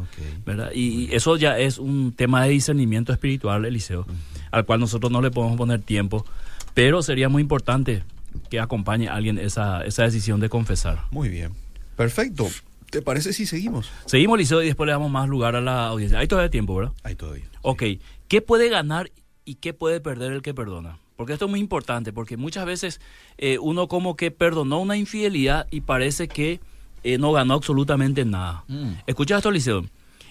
[0.46, 0.72] ¿verdad?
[0.76, 4.06] Y, y eso ya es un tema de discernimiento espiritual, Eliseo,
[4.52, 6.26] al cual nosotros no le podemos poner tiempo,
[6.74, 8.04] pero sería muy importante
[8.50, 11.04] que acompañe a alguien esa, esa decisión de confesar.
[11.12, 11.54] Muy bien.
[11.96, 12.48] Perfecto.
[12.90, 13.90] ¿Te parece si seguimos?
[14.06, 16.20] Seguimos, Eliseo, y después le damos más lugar a la audiencia.
[16.20, 16.94] Hay todavía tiempo, ¿verdad?
[17.04, 17.46] Ahí todavía.
[17.62, 17.84] Ok,
[18.28, 19.12] ¿qué puede ganar
[19.44, 21.00] y qué puede perder el que perdona?
[21.18, 23.02] Porque esto es muy importante, porque muchas veces
[23.38, 26.62] eh, uno como que perdonó una infidelidad y parece que
[27.04, 28.64] eh, no ganó absolutamente nada.
[28.68, 28.92] Mm.
[29.08, 29.86] Escucha esto, Liceo.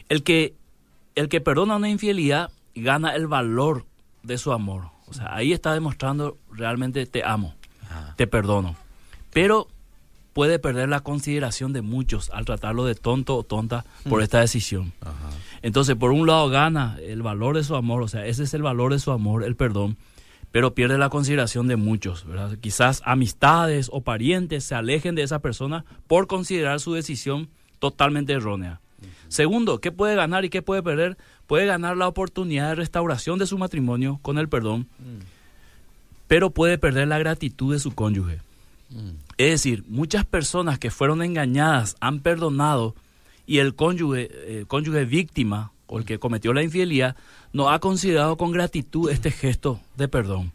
[0.08, 0.54] El que,
[1.14, 3.84] el que perdona una infidelidad gana el valor
[4.22, 4.90] de su amor.
[5.08, 7.54] O sea, ahí está demostrando realmente te amo,
[8.16, 8.76] Te perdono.
[9.32, 9.68] Pero
[10.32, 14.92] puede perder la consideración de muchos al tratarlo de tonto o tonta por esta decisión.
[15.00, 15.30] Ajá.
[15.62, 18.62] Entonces, por un lado gana el valor de su amor, o sea, ese es el
[18.62, 19.96] valor de su amor, el perdón,
[20.52, 22.56] pero pierde la consideración de muchos, ¿verdad?
[22.58, 28.80] Quizás amistades o parientes se alejen de esa persona por considerar su decisión totalmente errónea.
[29.28, 31.16] Segundo, ¿qué puede ganar y qué puede perder?
[31.46, 34.88] Puede ganar la oportunidad de restauración de su matrimonio con el perdón,
[36.28, 38.40] pero puede perder la gratitud de su cónyuge.
[38.90, 39.10] Mm.
[39.38, 42.94] Es decir, muchas personas que fueron engañadas han perdonado
[43.46, 47.16] y el cónyuge, eh, cónyuge víctima o el que cometió la infidelidad
[47.52, 50.52] no ha considerado con gratitud este gesto de perdón.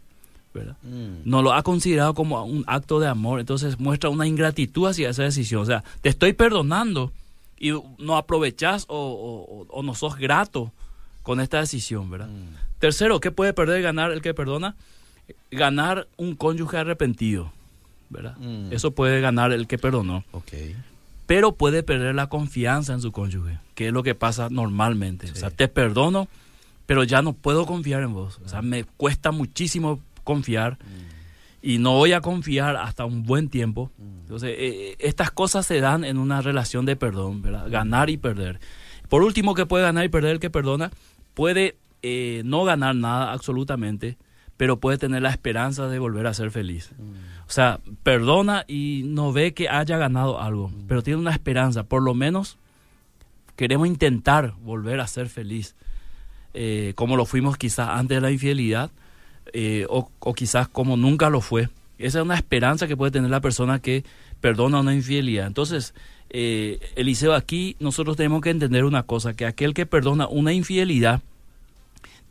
[0.53, 0.75] ¿verdad?
[0.83, 1.21] Mm.
[1.23, 5.23] No lo ha considerado como un acto de amor, entonces muestra una ingratitud hacia esa
[5.23, 5.61] decisión.
[5.61, 7.13] O sea, te estoy perdonando
[7.57, 10.73] y no aprovechás o, o- o no sos grato
[11.23, 12.27] con esta decisión, ¿verdad?
[12.27, 12.55] Mm.
[12.79, 14.75] Tercero, ¿qué puede perder y ganar el que perdona?
[15.51, 17.51] Ganar un cónyuge arrepentido,
[18.09, 18.37] ¿verdad?
[18.37, 18.71] Mm.
[18.73, 20.53] Eso puede ganar el que perdonó, Ok.
[21.25, 25.31] pero puede perder la confianza en su cónyuge, que es lo que pasa normalmente.
[25.31, 26.27] O sea, te perdono,
[26.85, 28.39] pero ya no puedo confiar en vos.
[28.45, 30.77] O sea, me cuesta muchísimo confiar
[31.61, 33.91] y no voy a confiar hasta un buen tiempo.
[34.23, 37.69] Entonces, eh, estas cosas se dan en una relación de perdón, ¿verdad?
[37.69, 38.59] Ganar y perder.
[39.09, 40.91] Por último, que puede ganar y perder el que perdona?
[41.33, 44.17] Puede eh, no ganar nada absolutamente,
[44.57, 46.91] pero puede tener la esperanza de volver a ser feliz.
[47.47, 51.83] O sea, perdona y no ve que haya ganado algo, pero tiene una esperanza.
[51.83, 52.57] Por lo menos
[53.55, 55.75] queremos intentar volver a ser feliz,
[56.53, 58.91] eh, como lo fuimos quizás antes de la infidelidad,
[59.53, 61.69] eh, o, o quizás como nunca lo fue.
[61.97, 64.03] Esa es una esperanza que puede tener la persona que
[64.39, 65.47] perdona una infidelidad.
[65.47, 65.93] Entonces,
[66.29, 71.21] eh, Eliseo, aquí nosotros tenemos que entender una cosa, que aquel que perdona una infidelidad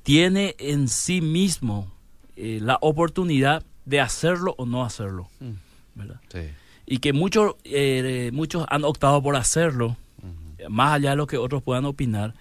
[0.02, 1.92] tiene en sí mismo
[2.40, 5.28] eh, la oportunidad de hacerlo o no hacerlo.
[5.40, 5.52] Mm.
[5.94, 6.20] ¿verdad?
[6.32, 6.40] Sí.
[6.86, 9.96] Y que muchos, eh, muchos han optado por hacerlo,
[10.68, 12.34] más allá de lo que otros puedan opinar,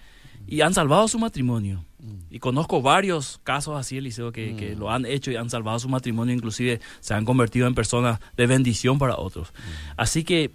[0.47, 1.83] y han salvado su matrimonio.
[1.99, 2.33] Mm.
[2.33, 5.89] Y conozco varios casos así, Eliseo, que, que lo han hecho y han salvado su
[5.89, 9.53] matrimonio, inclusive se han convertido en personas de bendición para otros.
[9.97, 10.51] Así que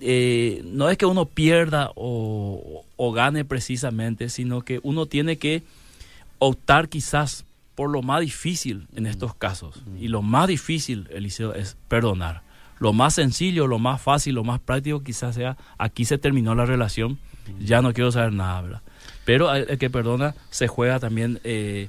[0.00, 5.62] eh, no es que uno pierda o, o gane precisamente, sino que uno tiene que
[6.38, 7.44] optar quizás
[7.82, 9.82] por lo más difícil en estos casos.
[9.98, 12.42] Y lo más difícil, Eliseo, es perdonar.
[12.78, 16.64] Lo más sencillo, lo más fácil, lo más práctico quizás sea, aquí se terminó la
[16.64, 17.18] relación,
[17.58, 18.82] ya no quiero saber nada, ¿verdad?
[19.24, 21.88] Pero el, el que perdona se juega también eh,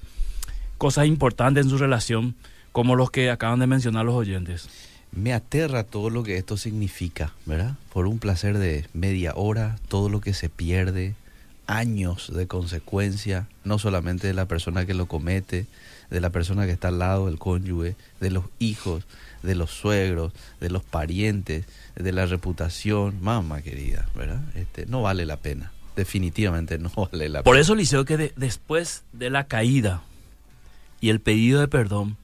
[0.79, 2.33] cosas importantes en su relación,
[2.71, 4.69] como los que acaban de mencionar los oyentes.
[5.11, 7.75] Me aterra todo lo que esto significa, ¿verdad?
[7.93, 11.13] Por un placer de media hora, todo lo que se pierde,
[11.67, 15.65] años de consecuencia, no solamente de la persona que lo comete,
[16.09, 19.05] de la persona que está al lado del cónyuge, de los hijos,
[19.41, 24.41] de los suegros, de los parientes, de la reputación, mamá querida, ¿verdad?
[24.55, 27.61] Este, no vale la pena, definitivamente no vale la Por pena.
[27.61, 30.01] eso, Liceo, que de- después de la caída
[31.01, 32.17] y el pedido de perdón,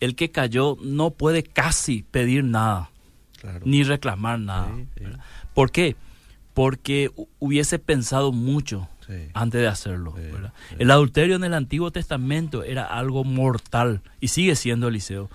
[0.00, 2.90] el que cayó no puede casi pedir nada,
[3.40, 3.60] Claro.
[3.64, 4.68] ni reclamar nada.
[4.74, 5.04] Sí, sí.
[5.04, 5.20] ¿verdad?
[5.54, 5.96] ¿Por qué?
[6.54, 9.28] Porque hu- hubiese pensado mucho Sí.
[9.34, 10.14] antes de hacerlo.
[10.16, 10.52] Sí, ¿verdad?
[10.70, 10.76] sí.
[10.78, 15.28] El adulterio en el Antiguo Testamento era algo mortal y sigue siendo Eliseo.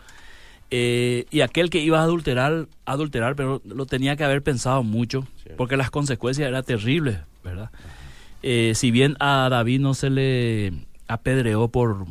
[0.71, 5.27] Eh, y aquel que iba a adulterar, adulterar, pero lo tenía que haber pensado mucho,
[5.57, 7.69] porque las consecuencias eran terribles, ¿verdad?
[8.43, 10.73] Eh, si bien a David no se le
[11.07, 12.05] apedreó por,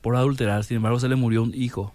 [0.00, 1.94] por adulterar, sin embargo se le murió un hijo.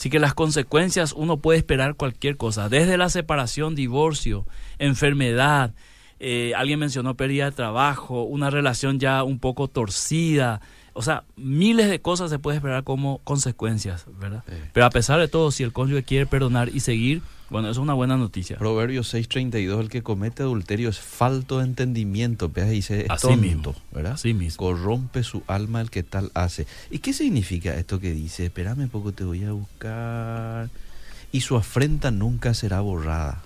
[0.00, 4.46] Así que las consecuencias uno puede esperar cualquier cosa, desde la separación, divorcio,
[4.78, 5.74] enfermedad,
[6.18, 10.62] eh, alguien mencionó pérdida de trabajo, una relación ya un poco torcida.
[10.94, 14.42] O sea, miles de cosas se puede esperar como consecuencias, ¿verdad?
[14.72, 17.20] Pero a pesar de todo, si el cónyuge quiere perdonar y seguir,
[17.50, 18.56] bueno, eso es una buena noticia.
[18.56, 23.74] Proverbios 6:32, el que comete adulterio es falto de entendimiento, dice, es Así tonto, mismo,
[23.92, 24.12] ¿verdad?
[24.12, 24.56] Así mismo.
[24.58, 26.66] Corrompe su alma el que tal hace.
[26.90, 28.46] ¿Y qué significa esto que dice?
[28.46, 30.70] Espérame un poco, te voy a buscar.
[31.32, 33.42] Y su afrenta nunca será borrada.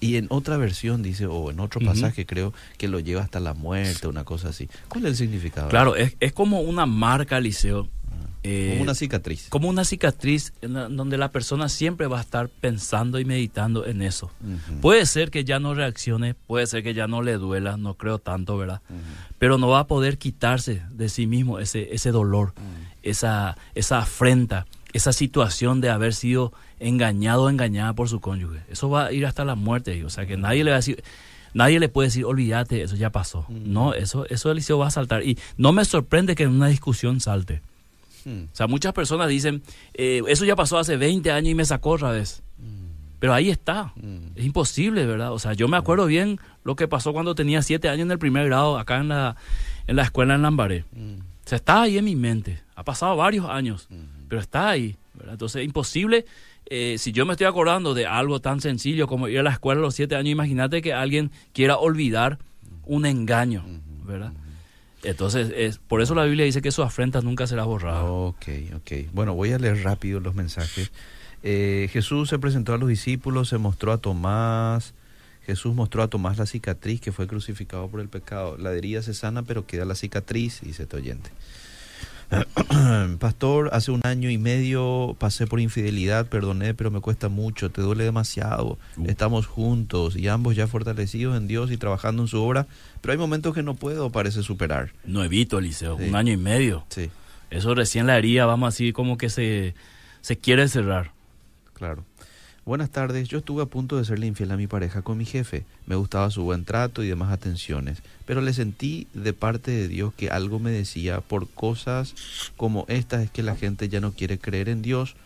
[0.00, 3.54] Y en otra versión dice, o en otro pasaje creo, que lo lleva hasta la
[3.54, 4.68] muerte, una cosa así.
[4.88, 5.68] ¿Cuál es el significado?
[5.68, 7.88] Claro, es, es como una marca, Liceo.
[8.44, 9.48] eh, Como una cicatriz.
[9.48, 13.84] como una cicatriz en la- donde la persona siempre va a estar pensando y meditando
[13.84, 14.30] en eso.
[14.80, 18.20] Puede ser que ya no reaccione, puede ser que ya no le duela, no creo
[18.20, 18.80] tanto, ¿verdad?
[19.40, 22.54] Pero no va a poder quitarse de sí mismo ese, ese dolor,
[23.02, 28.60] esa, esa afrenta, esa situación de haber sido engañado o engañada por su cónyuge.
[28.70, 31.02] Eso va a ir hasta la muerte, o sea que nadie le va a decir...
[31.54, 33.46] Nadie le puede decir, olvídate, eso ya pasó.
[33.48, 33.72] Mm.
[33.72, 35.24] No, eso, eso Eliseo va a saltar.
[35.24, 37.62] Y no me sorprende que en una discusión salte.
[38.26, 38.44] Hmm.
[38.52, 39.62] O sea, muchas personas dicen,
[39.94, 42.42] eh, eso ya pasó hace 20 años y me sacó otra vez.
[43.18, 43.92] Pero ahí está.
[43.96, 44.36] Mm.
[44.36, 45.32] Es imposible, ¿verdad?
[45.32, 48.18] O sea, yo me acuerdo bien lo que pasó cuando tenía 7 años en el
[48.18, 49.36] primer grado acá en la,
[49.86, 50.84] en la escuela en Lambaré.
[50.94, 52.60] O sea, está ahí en mi mente.
[52.76, 53.88] Ha pasado varios años,
[54.28, 54.96] pero está ahí.
[55.14, 55.32] ¿verdad?
[55.32, 56.26] Entonces es imposible.
[56.70, 59.80] Eh, si yo me estoy acordando de algo tan sencillo como ir a la escuela
[59.80, 62.38] a los 7 años, imagínate que alguien quiera olvidar
[62.84, 63.64] un engaño,
[64.04, 64.32] ¿verdad?
[65.04, 68.04] Entonces, es, por eso la Biblia dice que su afrenta nunca será borrada.
[68.04, 68.92] Ok, ok.
[69.12, 70.90] Bueno, voy a leer rápido los mensajes.
[71.42, 74.94] Eh, Jesús se presentó a los discípulos, se mostró a Tomás.
[75.46, 78.56] Jesús mostró a Tomás la cicatriz que fue crucificado por el pecado.
[78.58, 81.30] La herida se sana, pero queda la cicatriz, dice este oyente.
[83.18, 87.80] Pastor, hace un año y medio pasé por infidelidad, perdoné, pero me cuesta mucho, te
[87.80, 88.78] duele demasiado.
[88.96, 89.06] Uh.
[89.08, 92.66] Estamos juntos y ambos ya fortalecidos en Dios y trabajando en su obra,
[93.00, 94.92] pero hay momentos que no puedo, parece superar.
[95.04, 96.04] No evito, Eliseo, Sí.
[96.08, 96.84] un año y medio.
[96.90, 97.10] Sí,
[97.50, 99.74] Eso recién la herida, vamos a decir, como que se,
[100.20, 101.12] se quiere cerrar.
[101.72, 102.04] Claro.
[102.68, 105.64] Buenas tardes, yo estuve a punto de serle infiel a mi pareja con mi jefe.
[105.86, 110.12] Me gustaba su buen trato y demás atenciones, pero le sentí de parte de Dios
[110.12, 112.14] que algo me decía por cosas
[112.58, 115.16] como estas es que la gente ya no quiere creer en Dios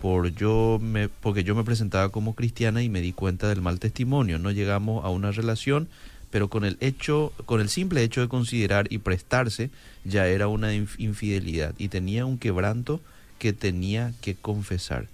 [0.00, 3.80] por yo me, porque yo me presentaba como cristiana y me di cuenta del mal
[3.80, 4.38] testimonio.
[4.38, 5.88] No llegamos a una relación,
[6.30, 9.70] pero con el hecho, con el simple hecho de considerar y prestarse
[10.04, 13.00] ya era una inf- infidelidad y tenía un quebranto
[13.40, 15.08] que tenía que confesar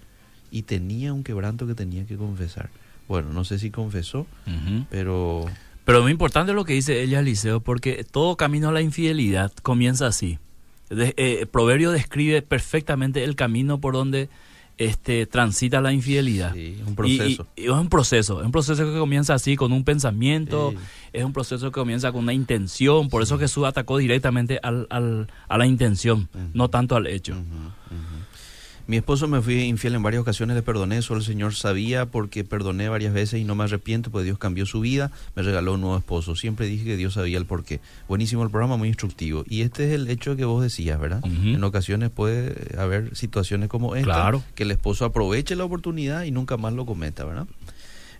[0.53, 2.69] y tenía un quebranto que tenía que confesar.
[3.07, 4.85] Bueno, no sé si confesó, Ujú.
[4.89, 5.45] pero
[5.83, 10.07] Pero muy importante lo que dice ella, Eliseo, porque todo camino a la infidelidad comienza
[10.07, 10.37] así.
[10.89, 14.29] De- eh, Proverbio describe perfectamente el camino por donde
[14.77, 16.53] este, transita la infidelidad.
[16.53, 17.47] sí, un proceso.
[17.55, 20.77] Y, y es un proceso, es un proceso que comienza así, con un pensamiento, Sí.
[21.13, 25.27] es un proceso que comienza con una intención, por eso Jesús atacó directamente al, al-
[25.47, 27.33] a la intención, no tanto al hecho.
[27.33, 27.43] Ujú.
[28.85, 32.43] Mi esposo me fui infiel en varias ocasiones, le perdoné, solo el Señor sabía porque
[32.43, 35.81] perdoné varias veces y no me arrepiento, pues Dios cambió su vida, me regaló un
[35.81, 36.35] nuevo esposo.
[36.35, 37.79] Siempre dije que Dios sabía el porqué.
[38.09, 39.45] Buenísimo el programa, muy instructivo.
[39.47, 41.21] Y este es el hecho que vos decías, ¿verdad?
[41.25, 44.43] En ocasiones puede haber situaciones como esta, Claro.
[44.53, 47.47] que el esposo aproveche la oportunidad y nunca más lo cometa, ¿verdad?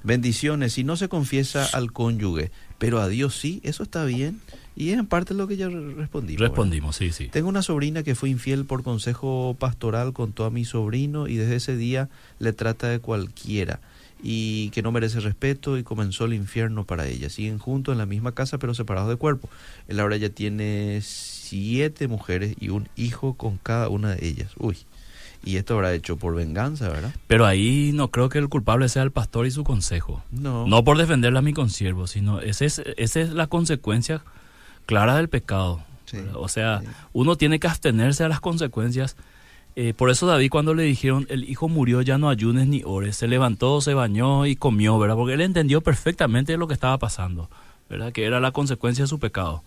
[0.04, 4.40] Bendiciones, si no se confiesa al cónyuge, pero a Dios sí, eso está bien.
[4.76, 6.34] Y es en parte lo que ya re- respondí.
[6.34, 6.48] ¿verdad?
[6.48, 7.28] Respondimos, sí, sí.
[7.28, 11.36] Tengo una sobrina que fue infiel por consejo pastoral con todo a mi sobrino y
[11.36, 12.10] desde ese día
[12.40, 13.80] le trata de cualquiera
[14.26, 17.30] y que no merece respeto y comenzó el infierno para ella.
[17.30, 19.50] Siguen juntos en la misma casa pero separados de cuerpo.
[19.88, 24.52] Él ahora ya tiene siete mujeres y un hijo con cada una de ellas.
[24.58, 24.78] Uy,
[25.46, 27.14] y esto habrá hecho por venganza, ¿verdad?
[27.28, 30.24] Pero ahí no creo que el culpable sea el pastor y su consejo.
[30.32, 30.66] No.
[30.68, 34.24] No por defenderle a mi consiervo, sino ese es, esa es la consecuencia
[34.86, 35.84] clara del pecado.
[36.36, 36.88] O sea, sí.
[37.14, 39.16] uno tiene que abstenerse a las consecuencias.
[39.76, 43.16] Eh, por eso David cuando le dijeron, el hijo murió, ya no ayunes ni ores,
[43.16, 45.16] se levantó, se bañó y comió, ¿verdad?
[45.16, 47.50] Porque él entendió perfectamente lo que estaba pasando,
[47.90, 48.12] ¿verdad?
[48.12, 49.64] Que era la consecuencia de su pecado.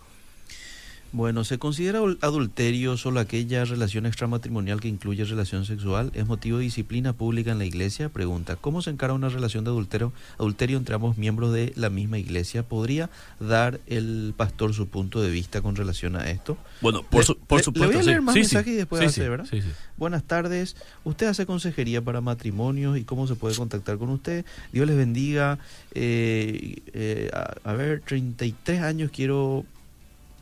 [1.13, 6.11] Bueno, ¿se considera adul- adulterio solo aquella relación extramatrimonial que incluye relación sexual?
[6.13, 8.09] ¿Es motivo de disciplina pública en la iglesia?
[8.09, 12.17] Pregunta, ¿cómo se encara una relación de adulterio, adulterio entre ambos miembros de la misma
[12.19, 12.63] iglesia?
[12.63, 16.57] ¿Podría dar el pastor su punto de vista con relación a esto?
[16.81, 17.87] Bueno, por, su- por supuesto.
[17.87, 18.09] le voy a sí.
[18.09, 18.71] leer más Sí, mensajes sí.
[18.73, 19.47] y después hace, ¿verdad?
[19.95, 20.75] Buenas tardes.
[21.05, 24.45] ¿Usted hace consejería para matrimonios y cómo se puede contactar con usted?
[24.73, 25.57] Dios les bendiga.
[25.93, 29.65] Eh, eh, a, a ver, 33 años quiero...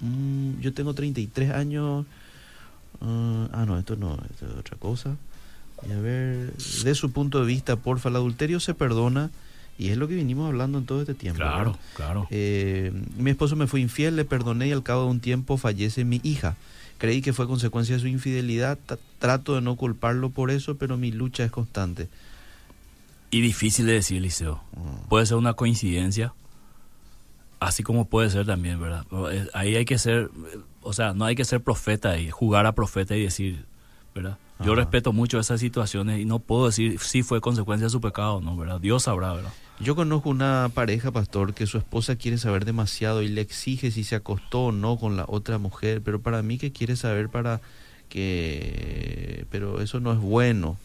[0.06, 2.06] mm, yo tengo 33 años.
[3.02, 5.16] ah, ah, no, esto no, esto es otra cosa.
[5.88, 9.30] Y a ver, de su punto de vista, porfa, el adulterio se perdona
[9.78, 11.38] Y es lo que vinimos hablando en todo este tiempo.
[11.38, 11.80] Claro, ¿verdad?
[11.96, 12.28] claro.
[12.32, 16.06] Eh, mi esposo me fue infiel, le perdoné y al cabo de un tiempo fallece
[16.06, 16.56] mi hija.
[16.98, 18.80] Creí que fue consecuencia de su infidelidad.
[19.20, 22.08] Trato de no culparlo por eso, pero mi lucha es constante.
[23.32, 24.62] Y difícil de decir, Liceo.
[24.76, 25.10] Mm.
[25.10, 26.34] Puede ser una coincidencia,
[27.60, 29.06] así como puede ser también, ¿verdad?
[29.32, 30.30] Eh, Ahí hay que ser,
[30.82, 33.66] o sea, no hay que ser profeta y jugar a profeta y decir,
[34.14, 34.38] ¿verdad?
[34.60, 34.82] Yo Ajá.
[34.82, 38.42] respeto mucho esas situaciones y no puedo decir si fue consecuencia de su pecado o
[38.42, 38.80] no, ¿verdad?
[38.80, 39.52] Dios sabrá, ¿verdad?
[39.80, 44.06] Yo conozco una pareja, pastor, que su esposa quiere saber demasiado y le exige si
[44.06, 47.60] se acostó o no con la otra mujer, pero para mí que quiere saber para
[48.08, 49.46] que...
[49.50, 50.78] Pero eso no es bueno.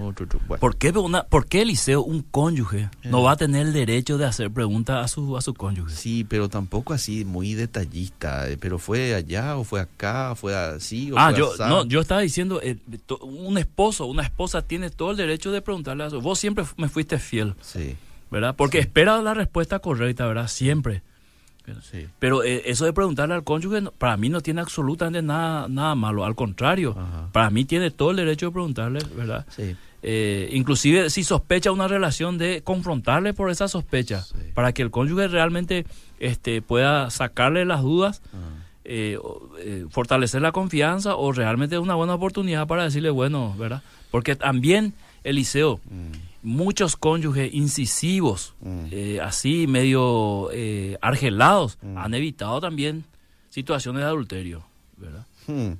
[0.00, 0.60] Otro- otro- bueno.
[0.60, 3.22] ¿Por qué, una, ¿Por qué Eliseo, un cónyuge, no Eh.
[3.22, 5.94] va a tener el derecho de hacer preguntas a su, a su cónyuge?
[5.94, 8.48] Sí, pero tampoco así muy detallista.
[8.48, 11.68] eh, Pero fue allá o fue acá, fue así o Ah, fue yo, asá.
[11.68, 12.76] no, yo estaba diciendo, eh,
[13.06, 16.20] to- un esposo, una esposa tiene todo el derecho de preguntarle a su...
[16.20, 17.96] Vos siempre me fuiste fiel, Sí,
[18.30, 18.54] ¿verdad?
[18.56, 20.48] Porque espera la respuesta correcta, ¿verdad?
[20.48, 21.02] Siempre.
[21.82, 22.06] Sí.
[22.18, 26.24] Pero eh, eso de preguntarle al cónyuge, para mí no tiene absolutamente nada, nada malo.
[26.24, 27.28] Al contrario, Ajá.
[27.32, 29.46] para mí tiene todo el derecho de preguntarle, ¿verdad?
[29.50, 29.76] Sí.
[30.04, 34.34] Eh, inclusive si sospecha una relación de confrontarle por esa sospecha, Sí.
[34.54, 35.86] para que el cónyuge realmente
[36.18, 38.38] este, pueda sacarle las dudas, Ah.
[38.84, 39.16] eh,
[39.60, 43.82] eh, fortalecer la confianza o realmente es una buena oportunidad para decirle, bueno, ¿verdad?
[44.10, 44.92] Porque también,
[45.24, 46.12] Eliseo, Mm,
[46.42, 48.84] muchos cónyuges incisivos, mm.
[48.90, 51.98] eh, así medio eh, argelados, Mm.
[51.98, 53.04] han evitado también
[53.50, 54.64] situaciones de adulterio,
[54.96, 55.26] ¿verdad?
[55.46, 55.74] Hmm.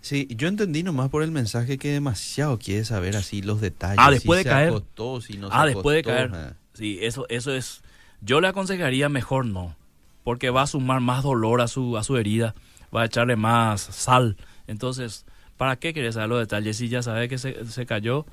[0.00, 3.98] Sí, yo entendí nomás por el mensaje que demasiado quiere saber así los detalles.
[4.00, 4.68] Ah, después si de se caer.
[4.68, 6.30] acostó, si no se ah, después de caer.
[6.34, 6.52] ah.
[6.72, 7.82] Sí, eso, eso es.
[8.20, 9.76] Yo le aconsejaría mejor no,
[10.24, 12.54] porque va a sumar más dolor a su, a su herida,
[12.94, 14.36] va a echarle más sal.
[14.68, 15.26] Entonces,
[15.58, 16.78] ¿para qué querés saber los detalles?
[16.78, 18.24] Si ya sabe que se, se cayó,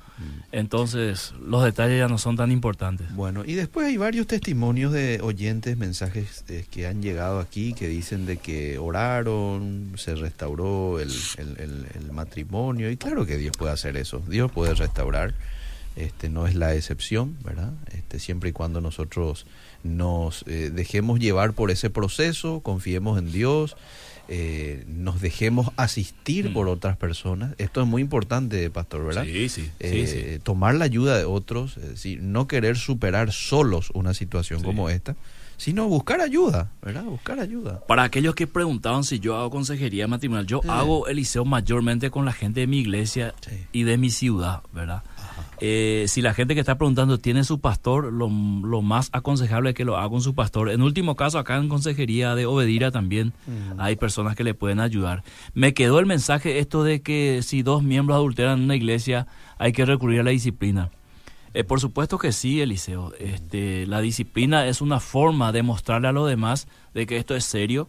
[0.52, 3.12] entonces los detalles ya no son tan importantes.
[3.14, 7.88] Bueno, y después hay varios testimonios de oyentes, mensajes eh, que han llegado aquí que
[7.88, 13.56] dicen de que oraron, se restauró el, el- el- el matrimonio, y claro que Dios
[13.58, 15.34] puede hacer eso, Dios puede restaurar,
[15.96, 17.72] este no es la excepción, ¿verdad?
[17.92, 19.46] Este, siempre y cuando nosotros
[19.82, 23.76] nos eh, dejemos llevar por ese proceso, confiemos en Dios,
[24.28, 26.52] eh, nos dejemos asistir Mm.
[26.52, 29.24] por otras personas, esto es muy importante, pastor, ¿verdad?
[29.24, 30.42] Sí, sí, eh, sí.
[30.42, 34.64] tomar la ayuda de otros, es decir, no querer superar solos una situación Sí.
[34.66, 35.14] como esta,
[35.58, 37.04] sino buscar ayuda, ¿verdad?
[37.04, 37.80] Buscar ayuda.
[37.86, 42.32] Para aquellos que preguntaban si yo hago consejería matrimonial, yo hago Eliseo mayormente con la
[42.32, 43.32] gente de mi iglesia
[43.72, 45.02] y de mi ciudad, ¿verdad?
[45.60, 49.74] Eh, si la gente que está preguntando tiene su pastor, lo, lo más aconsejable es
[49.76, 50.70] que lo haga con su pastor.
[50.70, 53.80] En último caso, acá en Consejería de Obedira también Mm.
[53.80, 55.22] hay personas que le pueden ayudar.
[55.54, 59.26] Me quedó el mensaje esto de que si dos miembros adulteran en una iglesia
[59.58, 60.90] hay que recurrir a la disciplina.
[61.54, 63.14] Eh, por supuesto que sí, Eliseo.
[63.18, 67.44] Este, la disciplina es una forma de mostrarle a los demás de que esto es
[67.44, 67.88] serio,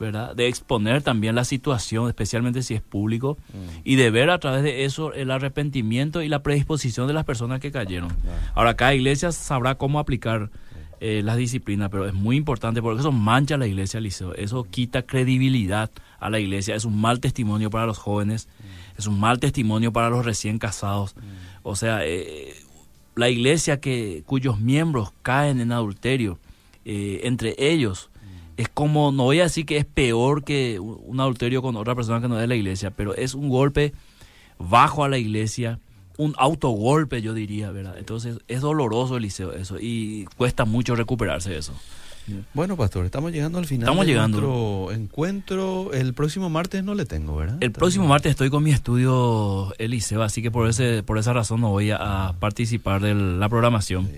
[0.00, 0.34] ¿verdad?
[0.34, 3.80] De exponer también la situación, especialmente si es público, Mm.
[3.84, 7.60] y de ver a través de eso el arrepentimiento y la predisposición de las personas
[7.60, 8.08] que cayeron.
[8.08, 8.36] Claro.
[8.54, 10.50] Ahora, cada iglesia sabrá cómo aplicar
[11.02, 14.34] eh, las disciplinas, pero es muy importante porque eso mancha a la iglesia, Eliseo.
[14.34, 16.74] Eso quita credibilidad a la iglesia.
[16.74, 18.48] Es un mal testimonio para los jóvenes,
[18.98, 21.14] es un mal testimonio para los recién casados.
[21.62, 22.54] O sea, eh,
[23.16, 26.38] la iglesia que cuyos miembros caen en adulterio,
[26.84, 28.10] eh, entre ellos,
[28.60, 32.20] es como, no voy a decir que es peor que un adulterio con otra persona
[32.20, 33.92] que no es de la iglesia, pero es un golpe
[34.58, 35.78] bajo a la iglesia,
[36.18, 37.96] un autogolpe, yo diría, ¿verdad?
[37.98, 41.72] Entonces es doloroso, Eliseo, eso, y cuesta mucho recuperarse de eso.
[42.54, 44.40] Bueno, pastor, estamos llegando al final Estamos de llegando.
[44.40, 45.92] nuestro encuentro.
[45.92, 47.56] El próximo martes no le tengo, ¿verdad?
[47.60, 51.60] El próximo martes estoy con mi estudio Eliseo, así que por ese por esa razón
[51.62, 54.06] no voy a, a participar de la programación.
[54.06, 54.12] Sí.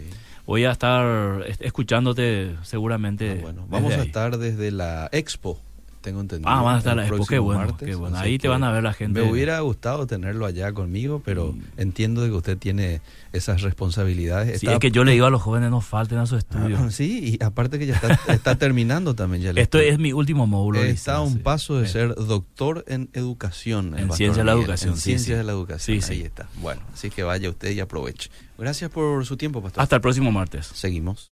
[0.53, 3.37] Voy a estar est- escuchándote seguramente.
[3.39, 5.59] Ah, bueno, vamos a estar desde la Expo,
[6.03, 6.51] tengo entendido.
[6.51, 8.19] Ah, van a estar la expo, qué bueno, martes, qué bueno.
[8.19, 9.23] Ahí te van a ver la gente.
[9.23, 11.63] Me hubiera gustado tenerlo allá conmigo, pero Mm.
[11.79, 13.01] entiendo de que usted tiene
[13.33, 14.61] esas responsabilidades.
[14.61, 16.77] Sí, Está- es que yo le digo a los jóvenes no falten a su estudio.
[16.79, 20.47] Ah, sí, y aparte que ya está, está terminando también ya Esto es mi último
[20.47, 20.83] módulo.
[20.83, 21.39] Está a un sí.
[21.39, 21.93] pazo de Sí.
[21.95, 23.87] ser doctor en educación.
[23.99, 26.49] En pastor ciencia de la educación, En sí, ciencias de la educación, Sí, ahí está.
[26.61, 28.29] Bueno, así que vaya usted y aproveche.
[28.59, 29.83] Gracias por su tiempo, pastor.
[29.83, 30.67] Hasta el próximo martes.
[30.67, 31.31] Seguimos.